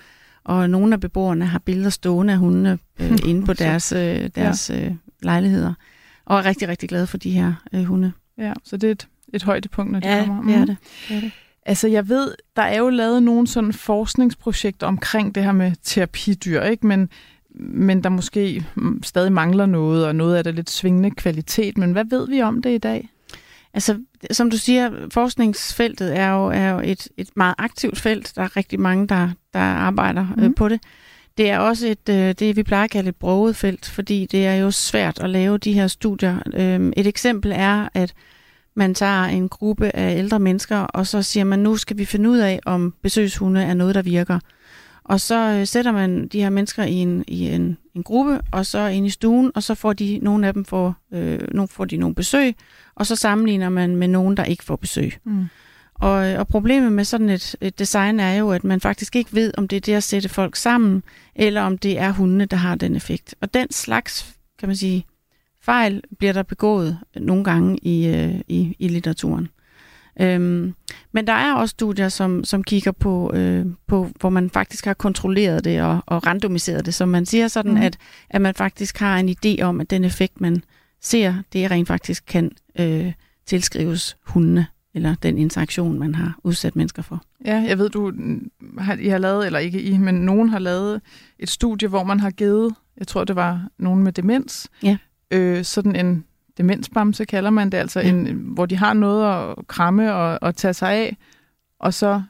[0.44, 4.70] og nogle af beboerne har billeder stående af hundene øh, inde på deres, øh, deres
[4.70, 4.90] øh,
[5.22, 5.74] lejligheder,
[6.24, 8.12] og er rigtig, rigtig glade for de her øh, hunde.
[8.40, 10.42] Ja, så det er et, et højdepunkt, når de Ja, kommer.
[10.44, 10.66] det er Mhm.
[10.66, 10.76] det.
[11.08, 11.30] det, er det.
[11.66, 16.62] Altså, jeg ved, der er jo lavet nogle sådan forskningsprojekter omkring det her med terapidyr,
[16.62, 16.86] ikke?
[16.86, 17.08] Men,
[17.54, 21.78] men der måske mm, stadig mangler noget, og noget af det lidt svingende kvalitet.
[21.78, 23.08] Men hvad ved vi om det i dag?
[23.74, 23.98] Altså,
[24.30, 28.32] som du siger, forskningsfeltet er jo, er jo et, et meget aktivt felt.
[28.36, 30.28] Der er rigtig mange, der, der arbejder mm.
[30.36, 30.44] Mhm.
[30.44, 30.80] øh, på det.
[31.40, 34.46] Det er også et, øh, det, vi plejer at kalde et broget felt, fordi det
[34.46, 36.38] er jo svært at lave de her studier.
[36.54, 38.14] Øhm, et eksempel er, at
[38.74, 42.30] man tager en gruppe af ældre mennesker, og så siger man, nu skal vi finde
[42.30, 44.38] ud af, om besøgshunde er noget, der virker.
[45.04, 48.66] Og så øh, sætter man de her mennesker i en, i en, en gruppe, og
[48.66, 51.84] så ind i stuen, og så får de, nogle af dem får, øh, nogle, får
[51.84, 52.54] de nogle besøg,
[52.94, 55.12] og så sammenligner man med nogen, der ikke får besøg.
[55.24, 55.44] Mm.
[56.00, 59.52] Og, og problemet med sådan et, et design er jo, at man faktisk ikke ved,
[59.56, 61.02] om det er det at sætte folk sammen,
[61.34, 63.34] eller om det er hundene, der har den effekt.
[63.40, 65.06] Og den slags kan man sige,
[65.62, 69.48] fejl bliver der begået nogle gange i, øh, i, i litteraturen.
[70.20, 70.74] Øhm,
[71.12, 74.94] men der er også studier, som, som kigger på, øh, på, hvor man faktisk har
[74.94, 77.82] kontrolleret det og, og randomiseret det, så man siger sådan, mm.
[77.82, 77.98] at,
[78.30, 80.62] at man faktisk har en idé om, at den effekt, man
[81.02, 83.12] ser, det rent faktisk kan øh,
[83.46, 87.22] tilskrives hundene, eller den interaktion, man har udsat mennesker for.
[87.44, 88.12] Ja, jeg ved, du
[88.78, 91.00] har, I har lavet, eller ikke I, men nogen har lavet
[91.38, 94.96] et studie, hvor man har givet, jeg tror det var nogen med demens, ja.
[95.30, 96.24] øh, sådan en
[96.58, 98.08] demensbamse kalder man det, altså ja.
[98.08, 101.16] en, hvor de har noget at kramme og, og tage sig af,
[101.78, 102.22] og så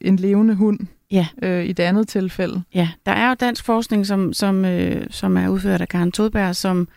[0.00, 0.78] en levende hund
[1.10, 1.26] ja.
[1.42, 2.62] øh, i det andet tilfælde.
[2.74, 6.56] Ja, der er jo dansk forskning, som, som, øh, som er udført af Karen Todberg,
[6.56, 6.88] som,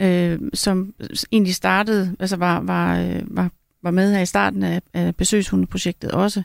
[0.00, 0.94] øh, som
[1.32, 3.50] egentlig startede, altså var, var, øh, var,
[3.82, 6.42] var med her i starten af, af besøgshundeprojektet også,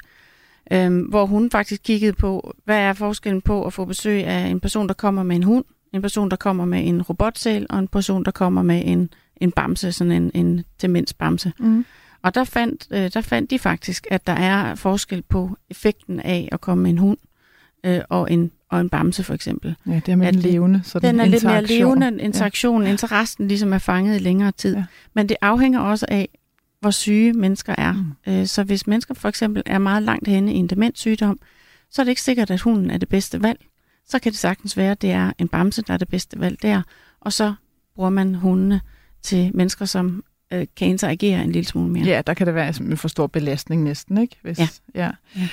[0.71, 4.59] øh, hvor hun faktisk kiggede på, hvad er forskellen på at få besøg af en
[4.59, 7.87] person, der kommer med en hund, en person, der kommer med en robotsæl, og en
[7.87, 9.09] person, der kommer med en
[9.41, 11.51] en bamse, sådan en, en demensbamse.
[11.59, 11.85] Mm.
[12.21, 16.49] Og der fandt, øh, der fandt de faktisk, at der er forskel på effekten af
[16.51, 17.17] at komme med en hund
[17.83, 19.75] øh, og, en, og en bamse for eksempel.
[19.87, 22.89] Ja, det er med at den levende sådan Den er lidt mere levende interaktion, ja.
[22.89, 24.75] indtil resten ligesom er fanget i længere tid.
[24.75, 24.83] Ja.
[25.13, 26.29] Men det afhænger også af,
[26.87, 27.93] hvor syge mennesker er.
[27.93, 28.33] Mm.
[28.33, 31.39] Øh, så hvis mennesker for eksempel er meget langt henne i en demenssygdom,
[31.91, 33.59] så er det ikke sikkert, at hunden er det bedste valg.
[34.05, 36.61] Så kan det sagtens være, at det er en bamse, der er det bedste valg
[36.61, 36.81] der,
[37.21, 37.53] og så
[37.95, 38.81] bruger man hundene
[39.21, 40.23] til mennesker, som
[40.53, 42.05] øh, kan interagere en lille smule mere.
[42.05, 44.35] Ja, der kan det være en for stor belastning næsten, ikke?
[44.41, 44.67] Hvis, ja.
[44.95, 45.11] ja.
[45.35, 45.47] ja.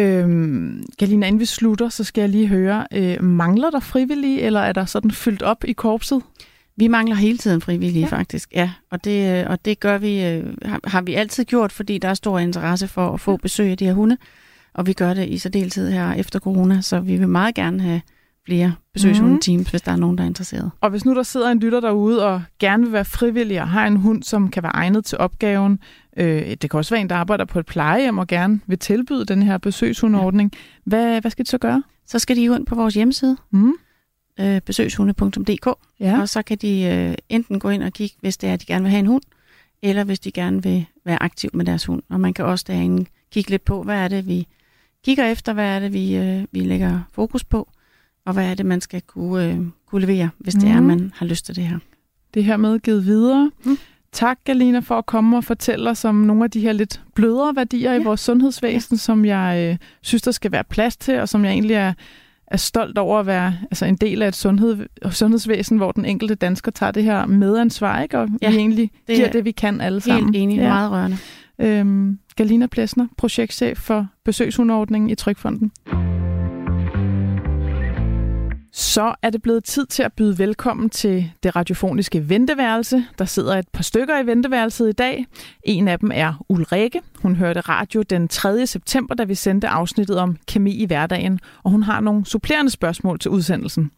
[0.00, 4.60] Øhm, Galina, inden vi slutter, så skal jeg lige høre, øh, mangler der frivillige, eller
[4.60, 6.22] er der sådan fyldt op i korpset?
[6.76, 8.16] Vi mangler hele tiden frivillige, ja.
[8.16, 8.52] faktisk.
[8.52, 11.98] Ja, og det, øh, og det gør vi, øh, har, har vi altid gjort, fordi
[11.98, 14.16] der er stor interesse for at få besøg af de her hunde,
[14.74, 18.00] og vi gør det i særdeleshed her efter corona, så vi vil meget gerne have
[18.46, 19.70] flere besøgshundeteams, mm.
[19.70, 20.70] hvis der er nogen, der er interesseret.
[20.80, 23.86] Og hvis nu der sidder en lytter derude og gerne vil være frivillig og har
[23.86, 25.78] en hund, som kan være egnet til opgaven,
[26.16, 29.24] øh, det kan også være en, der arbejder på et plejehjem og gerne vil tilbyde
[29.24, 30.58] den her besøgshundeordning, ja.
[30.84, 31.82] hvad, hvad skal de så gøre?
[32.06, 33.72] Så skal de jo ind på vores hjemmeside, mm.
[34.40, 35.68] Øh, besøgshunde.dk,
[36.00, 36.20] ja.
[36.20, 38.66] og så kan de øh, enten gå ind og kigge, hvis det er, at de
[38.66, 39.22] gerne vil have en hund,
[39.82, 42.02] eller hvis de gerne vil være aktiv med deres hund.
[42.08, 44.46] Og man kan også derinde kigge lidt på, hvad er det, vi
[45.04, 47.68] kigger efter, hvad er det, vi, øh, vi lægger fokus på,
[48.24, 50.70] og hvad er det, man skal kunne, øh, kunne levere, hvis det mm.
[50.70, 50.86] er, mhm.
[50.86, 51.78] man har lyst til det her.
[52.34, 53.50] Det her med givet videre.
[53.64, 53.78] Mm.
[54.12, 57.56] Tak, Galina, for at komme og fortælle os om nogle af de her lidt blødere
[57.56, 58.00] værdier ja.
[58.00, 58.98] i vores sundhedsvæsen, ja.
[58.98, 61.92] som jeg øh, synes, der skal være plads til, og som jeg egentlig er,
[62.46, 66.34] er stolt over at være altså en del af et sundhed, sundhedsvæsen, hvor den enkelte
[66.34, 68.18] dansker tager det her medansvar, ikke?
[68.18, 70.34] og ja, vi egentlig det giver det, vi kan alle sammen.
[70.34, 70.68] Helt enig, ja.
[70.68, 71.16] meget rørende.
[71.58, 76.15] Øhm, Galina Plesner, projektchef for besøgshundordningen i Trykfonden.
[78.78, 83.04] Så er det blevet tid til at byde velkommen til det radiofoniske venteværelse.
[83.18, 85.26] Der sidder et par stykker i venteværelset i dag.
[85.62, 87.00] En af dem er Ulrike.
[87.22, 88.66] Hun hørte radio den 3.
[88.66, 93.18] september, da vi sendte afsnittet om kemi i hverdagen, og hun har nogle supplerende spørgsmål
[93.18, 93.90] til udsendelsen.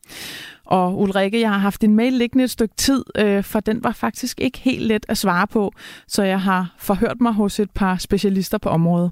[0.64, 3.92] Og Ulrike, jeg har haft din mail liggende et stykke tid, øh, for den var
[3.92, 5.72] faktisk ikke helt let at svare på,
[6.08, 9.10] så jeg har forhørt mig hos et par specialister på området.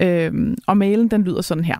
[0.00, 1.76] Øh, og mailen den lyder sådan her.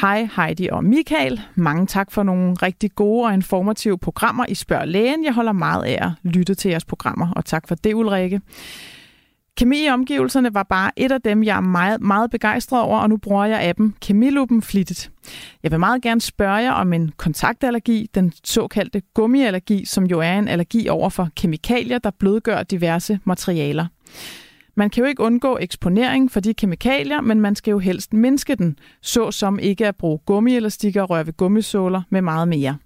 [0.00, 1.40] Hej Heidi og Michael.
[1.54, 5.24] Mange tak for nogle rigtig gode og informative programmer i Spørg Lægen.
[5.24, 8.40] Jeg holder meget af at lytte til jeres programmer, og tak for det, Ulrike.
[9.56, 13.08] Kemi i omgivelserne var bare et af dem, jeg er meget, meget begejstret over, og
[13.08, 15.10] nu bruger jeg appen Kemiluppen flittigt.
[15.62, 20.38] Jeg vil meget gerne spørge jer om en kontaktallergi, den såkaldte gummiallergi, som jo er
[20.38, 23.86] en allergi over for kemikalier, der blødgør diverse materialer.
[24.76, 28.54] Man kan jo ikke undgå eksponering for de kemikalier, men man skal jo helst mindske
[28.54, 32.76] den, såsom ikke at bruge gummielastikker og røre ved gummisåler med meget mere.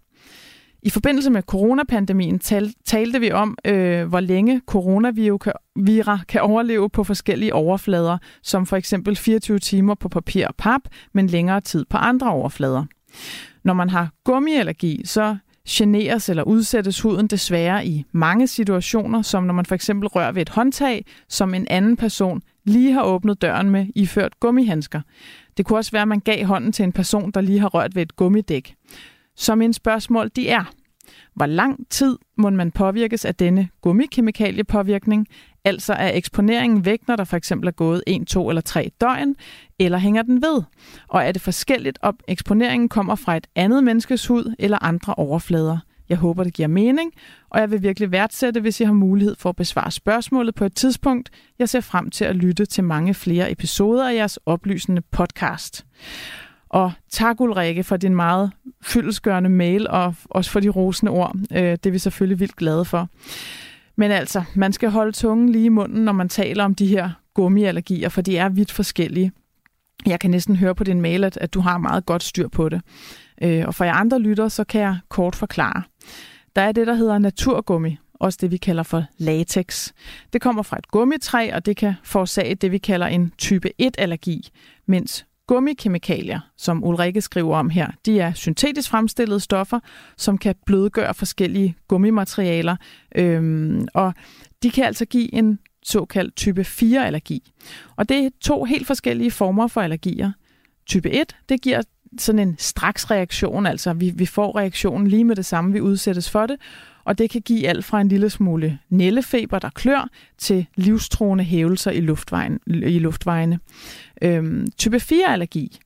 [0.82, 5.42] I forbindelse med coronapandemien tal, talte vi om, øh, hvor længe coronavirus
[6.28, 10.80] kan overleve på forskellige overflader, som for eksempel 24 timer på papir og pap,
[11.12, 12.84] men længere tid på andre overflader.
[13.64, 15.36] Når man har gummiallergi, så
[15.68, 20.42] generes eller udsættes huden desværre i mange situationer, som når man for eksempel rører ved
[20.42, 25.00] et håndtag, som en anden person lige har åbnet døren med iført gummihandsker.
[25.56, 27.94] Det kunne også være, at man gav hånden til en person, der lige har rørt
[27.94, 28.74] ved et gummidæk.
[29.36, 30.64] Så mine spørgsmål de er,
[31.34, 35.26] hvor lang tid må man påvirkes af denne gummikemikaliepåvirkning?
[35.64, 39.36] Altså er eksponeringen væk, når der for eksempel er gået 1, 2 eller 3 døgn,
[39.78, 40.62] eller hænger den ved?
[41.08, 45.78] Og er det forskelligt, om eksponeringen kommer fra et andet menneskes hud eller andre overflader?
[46.08, 47.12] Jeg håber, det giver mening,
[47.50, 50.74] og jeg vil virkelig værdsætte, hvis I har mulighed for at besvare spørgsmålet på et
[50.74, 51.30] tidspunkt.
[51.58, 55.86] Jeg ser frem til at lytte til mange flere episoder af jeres oplysende podcast.
[56.68, 58.50] Og tak Ulrikke for din meget
[58.82, 61.36] fyldesgørende mail, og også for de rosende ord.
[61.52, 63.08] Øh, det er vi selvfølgelig vildt glade for.
[63.98, 67.10] Men altså, man skal holde tungen lige i munden, når man taler om de her
[67.34, 69.32] gummiallergier, for de er vidt forskellige.
[70.06, 72.68] Jeg kan næsten høre på din mail, at, at du har meget godt styr på
[72.68, 72.80] det.
[73.42, 75.82] Øh, og for jer andre lytter, så kan jeg kort forklare.
[76.56, 79.92] Der er det, der hedder naturgummi, også det vi kalder for latex.
[80.32, 84.48] Det kommer fra et gummitræ, og det kan forårsage det, vi kalder en type 1-allergi,
[84.86, 89.80] mens gummikemikalier, som Ulrike skriver om her, de er syntetisk fremstillede stoffer,
[90.16, 92.76] som kan blødgøre forskellige gummimaterialer,
[93.16, 94.14] øhm, og
[94.62, 97.52] de kan altså give en såkaldt type 4-allergi.
[97.96, 100.32] Og det er to helt forskellige former for allergier.
[100.86, 101.82] Type 1, det giver
[102.18, 106.30] sådan en straks reaktion, altså vi, vi får reaktionen lige med det samme, vi udsættes
[106.30, 106.56] for det,
[107.04, 111.90] og det kan give alt fra en lille smule nællefeber, der klør, til livstruende hævelser
[111.90, 113.58] i, luftvejen, i luftvejene.
[114.22, 115.78] Øhm, type 4-allergi,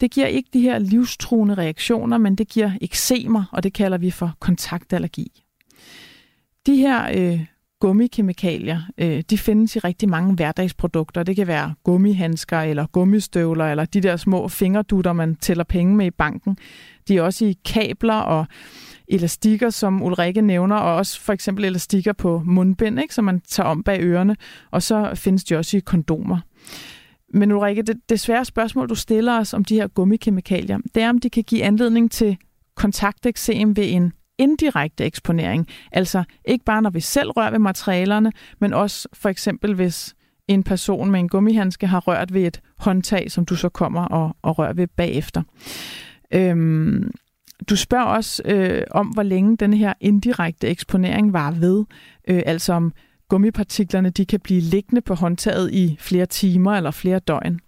[0.00, 4.10] det giver ikke de her livstruende reaktioner, men det giver eksemer, og det kalder vi
[4.10, 5.42] for kontaktallergi.
[6.66, 7.44] De her øh,
[7.80, 11.22] gummikemikalier, øh, de findes i rigtig mange hverdagsprodukter.
[11.22, 16.06] Det kan være gummihandsker eller gummistøvler eller de der små fingerdutter, man tæller penge med
[16.06, 16.56] i banken.
[17.08, 18.46] De er også i kabler og
[19.08, 23.68] elastikker, som Ulrike nævner, og også for eksempel elastikker på mundbind, ikke, som man tager
[23.68, 24.36] om bag ørerne.
[24.70, 26.38] Og så findes de også i kondomer.
[27.34, 31.08] Men Ulrike, det, det svære spørgsmål, du stiller os om de her gummikemikalier, det er,
[31.08, 32.36] om de kan give anledning til
[32.74, 35.66] kontakteksem ved en indirekte eksponering.
[35.92, 40.14] Altså ikke bare når vi selv rører ved materialerne, men også for eksempel hvis
[40.48, 44.36] en person med en gummihandske har rørt ved et håndtag, som du så kommer og,
[44.42, 45.42] og rører ved bagefter.
[46.34, 47.10] Øhm,
[47.68, 51.84] du spørger også øh, om, hvor længe den her indirekte eksponering var ved.
[52.28, 52.92] Øh, altså om
[53.30, 57.60] gummipartiklerne de kan blive liggende på håndtaget i flere timer eller flere døgn.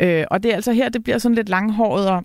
[0.00, 2.24] Øh, og det er altså her, det bliver sådan lidt langhåret, og,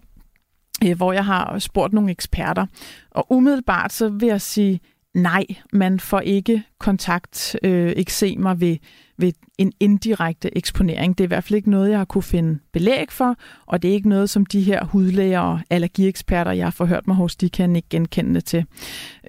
[0.86, 2.66] øh, hvor jeg har spurgt nogle eksperter.
[3.12, 4.80] Og umiddelbart så vil jeg sige,
[5.14, 8.78] nej, man får ikke kontakt øh, eksemer ved,
[9.18, 11.18] ved en indirekte eksponering.
[11.18, 13.90] Det er i hvert fald ikke noget, jeg har kunne finde belæg for, og det
[13.90, 17.50] er ikke noget, som de her hudlæger og allergieksperter, jeg har forhørt mig hos, de
[17.50, 18.66] kan ikke genkende det til.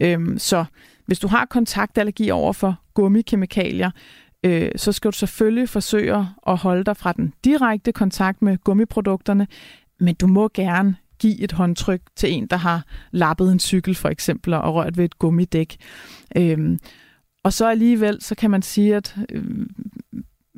[0.00, 0.64] Øhm, så
[1.06, 3.90] hvis du har kontaktallergi over for gummikemikalier,
[4.44, 9.46] øh, så skal du selvfølgelig forsøge at holde dig fra den direkte kontakt med gummiprodukterne,
[10.00, 14.08] men du må gerne give et håndtryk til en, der har lappet en cykel for
[14.08, 15.76] eksempel og rørt ved et gummidæk.
[16.36, 16.78] Øhm,
[17.44, 19.66] og så alligevel, så kan man sige, at øh,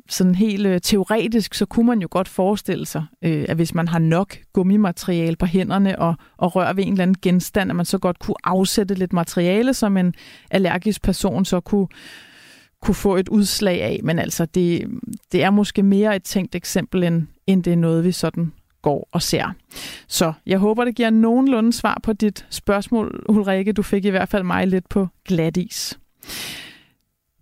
[0.09, 3.87] sådan helt øh, teoretisk, så kunne man jo godt forestille sig, øh, at hvis man
[3.87, 7.85] har nok gummimateriale på hænderne og, og rører ved en eller anden genstand, at man
[7.85, 10.13] så godt kunne afsætte lidt materiale, som en
[10.51, 11.87] allergisk person så kunne,
[12.81, 13.99] kunne få et udslag af.
[14.03, 14.87] Men altså, det,
[15.31, 18.51] det er måske mere et tænkt eksempel, end, end det er noget, vi sådan
[18.81, 19.53] går og ser.
[20.07, 23.73] Så jeg håber, det giver nogenlunde svar på dit spørgsmål, Ulrike.
[23.73, 25.99] Du fik i hvert fald mig lidt på glat is.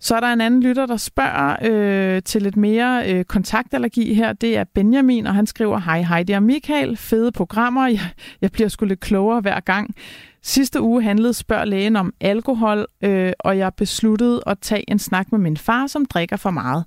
[0.04, 4.34] Så er der en anden lytter, der spørger øh, til lidt mere øh, kontaktallergi her.
[4.34, 6.98] Det er Benjamin, og han skriver, Hej hej, det er Michael.
[6.98, 7.88] Fede programmer.
[7.88, 8.00] Jeg,
[8.42, 9.96] jeg bliver sgu lidt klogere hver gang.
[10.42, 15.32] Sidste uge handlede Spørg lægen om alkohol, øh, og jeg besluttede at tage en snak
[15.32, 16.86] med min far, som drikker for meget.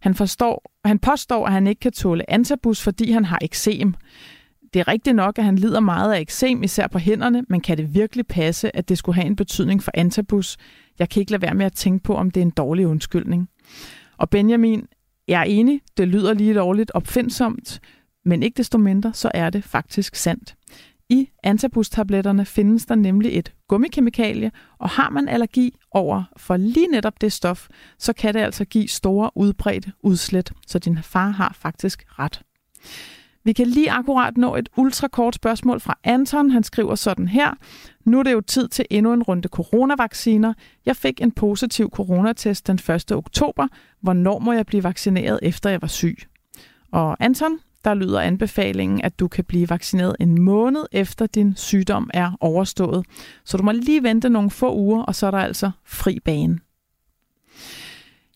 [0.00, 3.94] Han, forstår, han påstår, at han ikke kan tåle antabus, fordi han har eksem.
[4.74, 7.78] Det er rigtigt nok, at han lider meget af eksem, især på hænderne, men kan
[7.78, 10.56] det virkelig passe, at det skulle have en betydning for antabus?
[10.98, 13.48] Jeg kan ikke lade være med at tænke på, om det er en dårlig undskyldning.
[14.16, 14.86] Og Benjamin,
[15.28, 17.80] jeg er enig, det lyder lige dårligt opfindsomt,
[18.24, 20.54] men ikke desto mindre, så er det faktisk sandt.
[21.08, 27.20] I antabustabletterne findes der nemlig et gummikemikalie, og har man allergi over for lige netop
[27.20, 27.68] det stof,
[27.98, 32.42] så kan det altså give store udbredte udslæt, så din far har faktisk ret.
[33.44, 36.50] Vi kan lige akkurat nå et ultrakort spørgsmål fra Anton.
[36.50, 37.50] Han skriver sådan her.
[38.04, 40.54] Nu er det jo tid til endnu en runde coronavacciner.
[40.86, 43.12] Jeg fik en positiv coronatest den 1.
[43.12, 43.68] oktober.
[44.00, 46.18] Hvornår må jeg blive vaccineret, efter jeg var syg?
[46.92, 52.10] Og Anton, der lyder anbefalingen, at du kan blive vaccineret en måned efter din sygdom
[52.14, 53.06] er overstået.
[53.44, 56.58] Så du må lige vente nogle få uger, og så er der altså fri bane.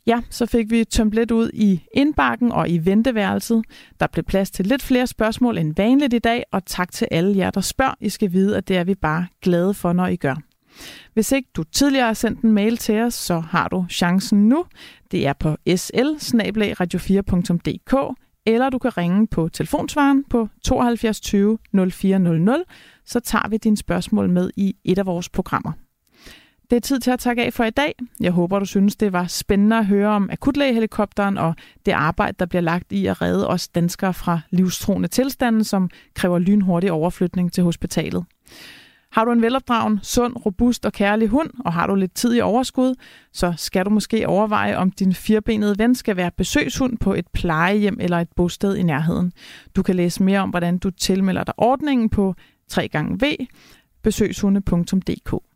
[0.08, 3.64] Ja, så fik vi tømt lidt ud i indbakken og i venteværelset.
[4.00, 7.36] Der blev plads til lidt flere spørgsmål end vanligt i dag, og tak til alle
[7.36, 7.94] jer, der spørger.
[8.00, 10.34] I skal vide, at det er vi bare glade for, når I gør.
[11.14, 14.64] Hvis ikke du tidligere har sendt en mail til os, så har du chancen nu.
[15.10, 15.96] Det er på sl
[16.80, 18.14] radio 4dk
[18.46, 21.58] eller du kan ringe på telefonsvaren på 72 20
[21.90, 22.64] 0400,
[23.04, 25.72] så tager vi dine spørgsmål med i et af vores programmer.
[26.70, 27.94] Det er tid til at takke af for i dag.
[28.20, 31.54] Jeg håber, du synes, det var spændende at høre om akutlægehelikopteren og
[31.86, 36.38] det arbejde, der bliver lagt i at redde os danskere fra livstruende tilstande, som kræver
[36.38, 38.24] lynhurtig overflytning til hospitalet.
[39.12, 42.40] Har du en velopdragen, sund, robust og kærlig hund, og har du lidt tid i
[42.40, 42.94] overskud,
[43.32, 47.96] så skal du måske overveje, om din firbenede ven skal være besøgshund på et plejehjem
[48.00, 49.32] eller et bosted i nærheden.
[49.76, 52.34] Du kan læse mere om, hvordan du tilmelder dig ordningen på
[52.72, 53.46] 3xv
[54.02, 55.47] besøgshunde.dk.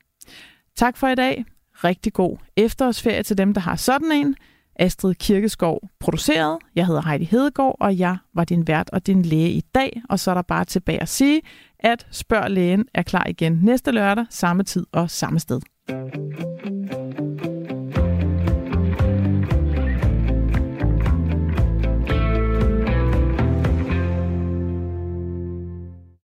[0.76, 1.44] Tak for i dag.
[1.84, 4.36] Rigtig god efterårsferie til dem, der har sådan en.
[4.76, 6.58] Astrid Kirkeskov produceret.
[6.76, 10.02] Jeg hedder Heidi Hedegaard, og jeg var din vært og din læge i dag.
[10.08, 11.42] Og så er der bare tilbage at sige,
[11.78, 15.60] at Spørg Lægen er klar igen næste lørdag, samme tid og samme sted.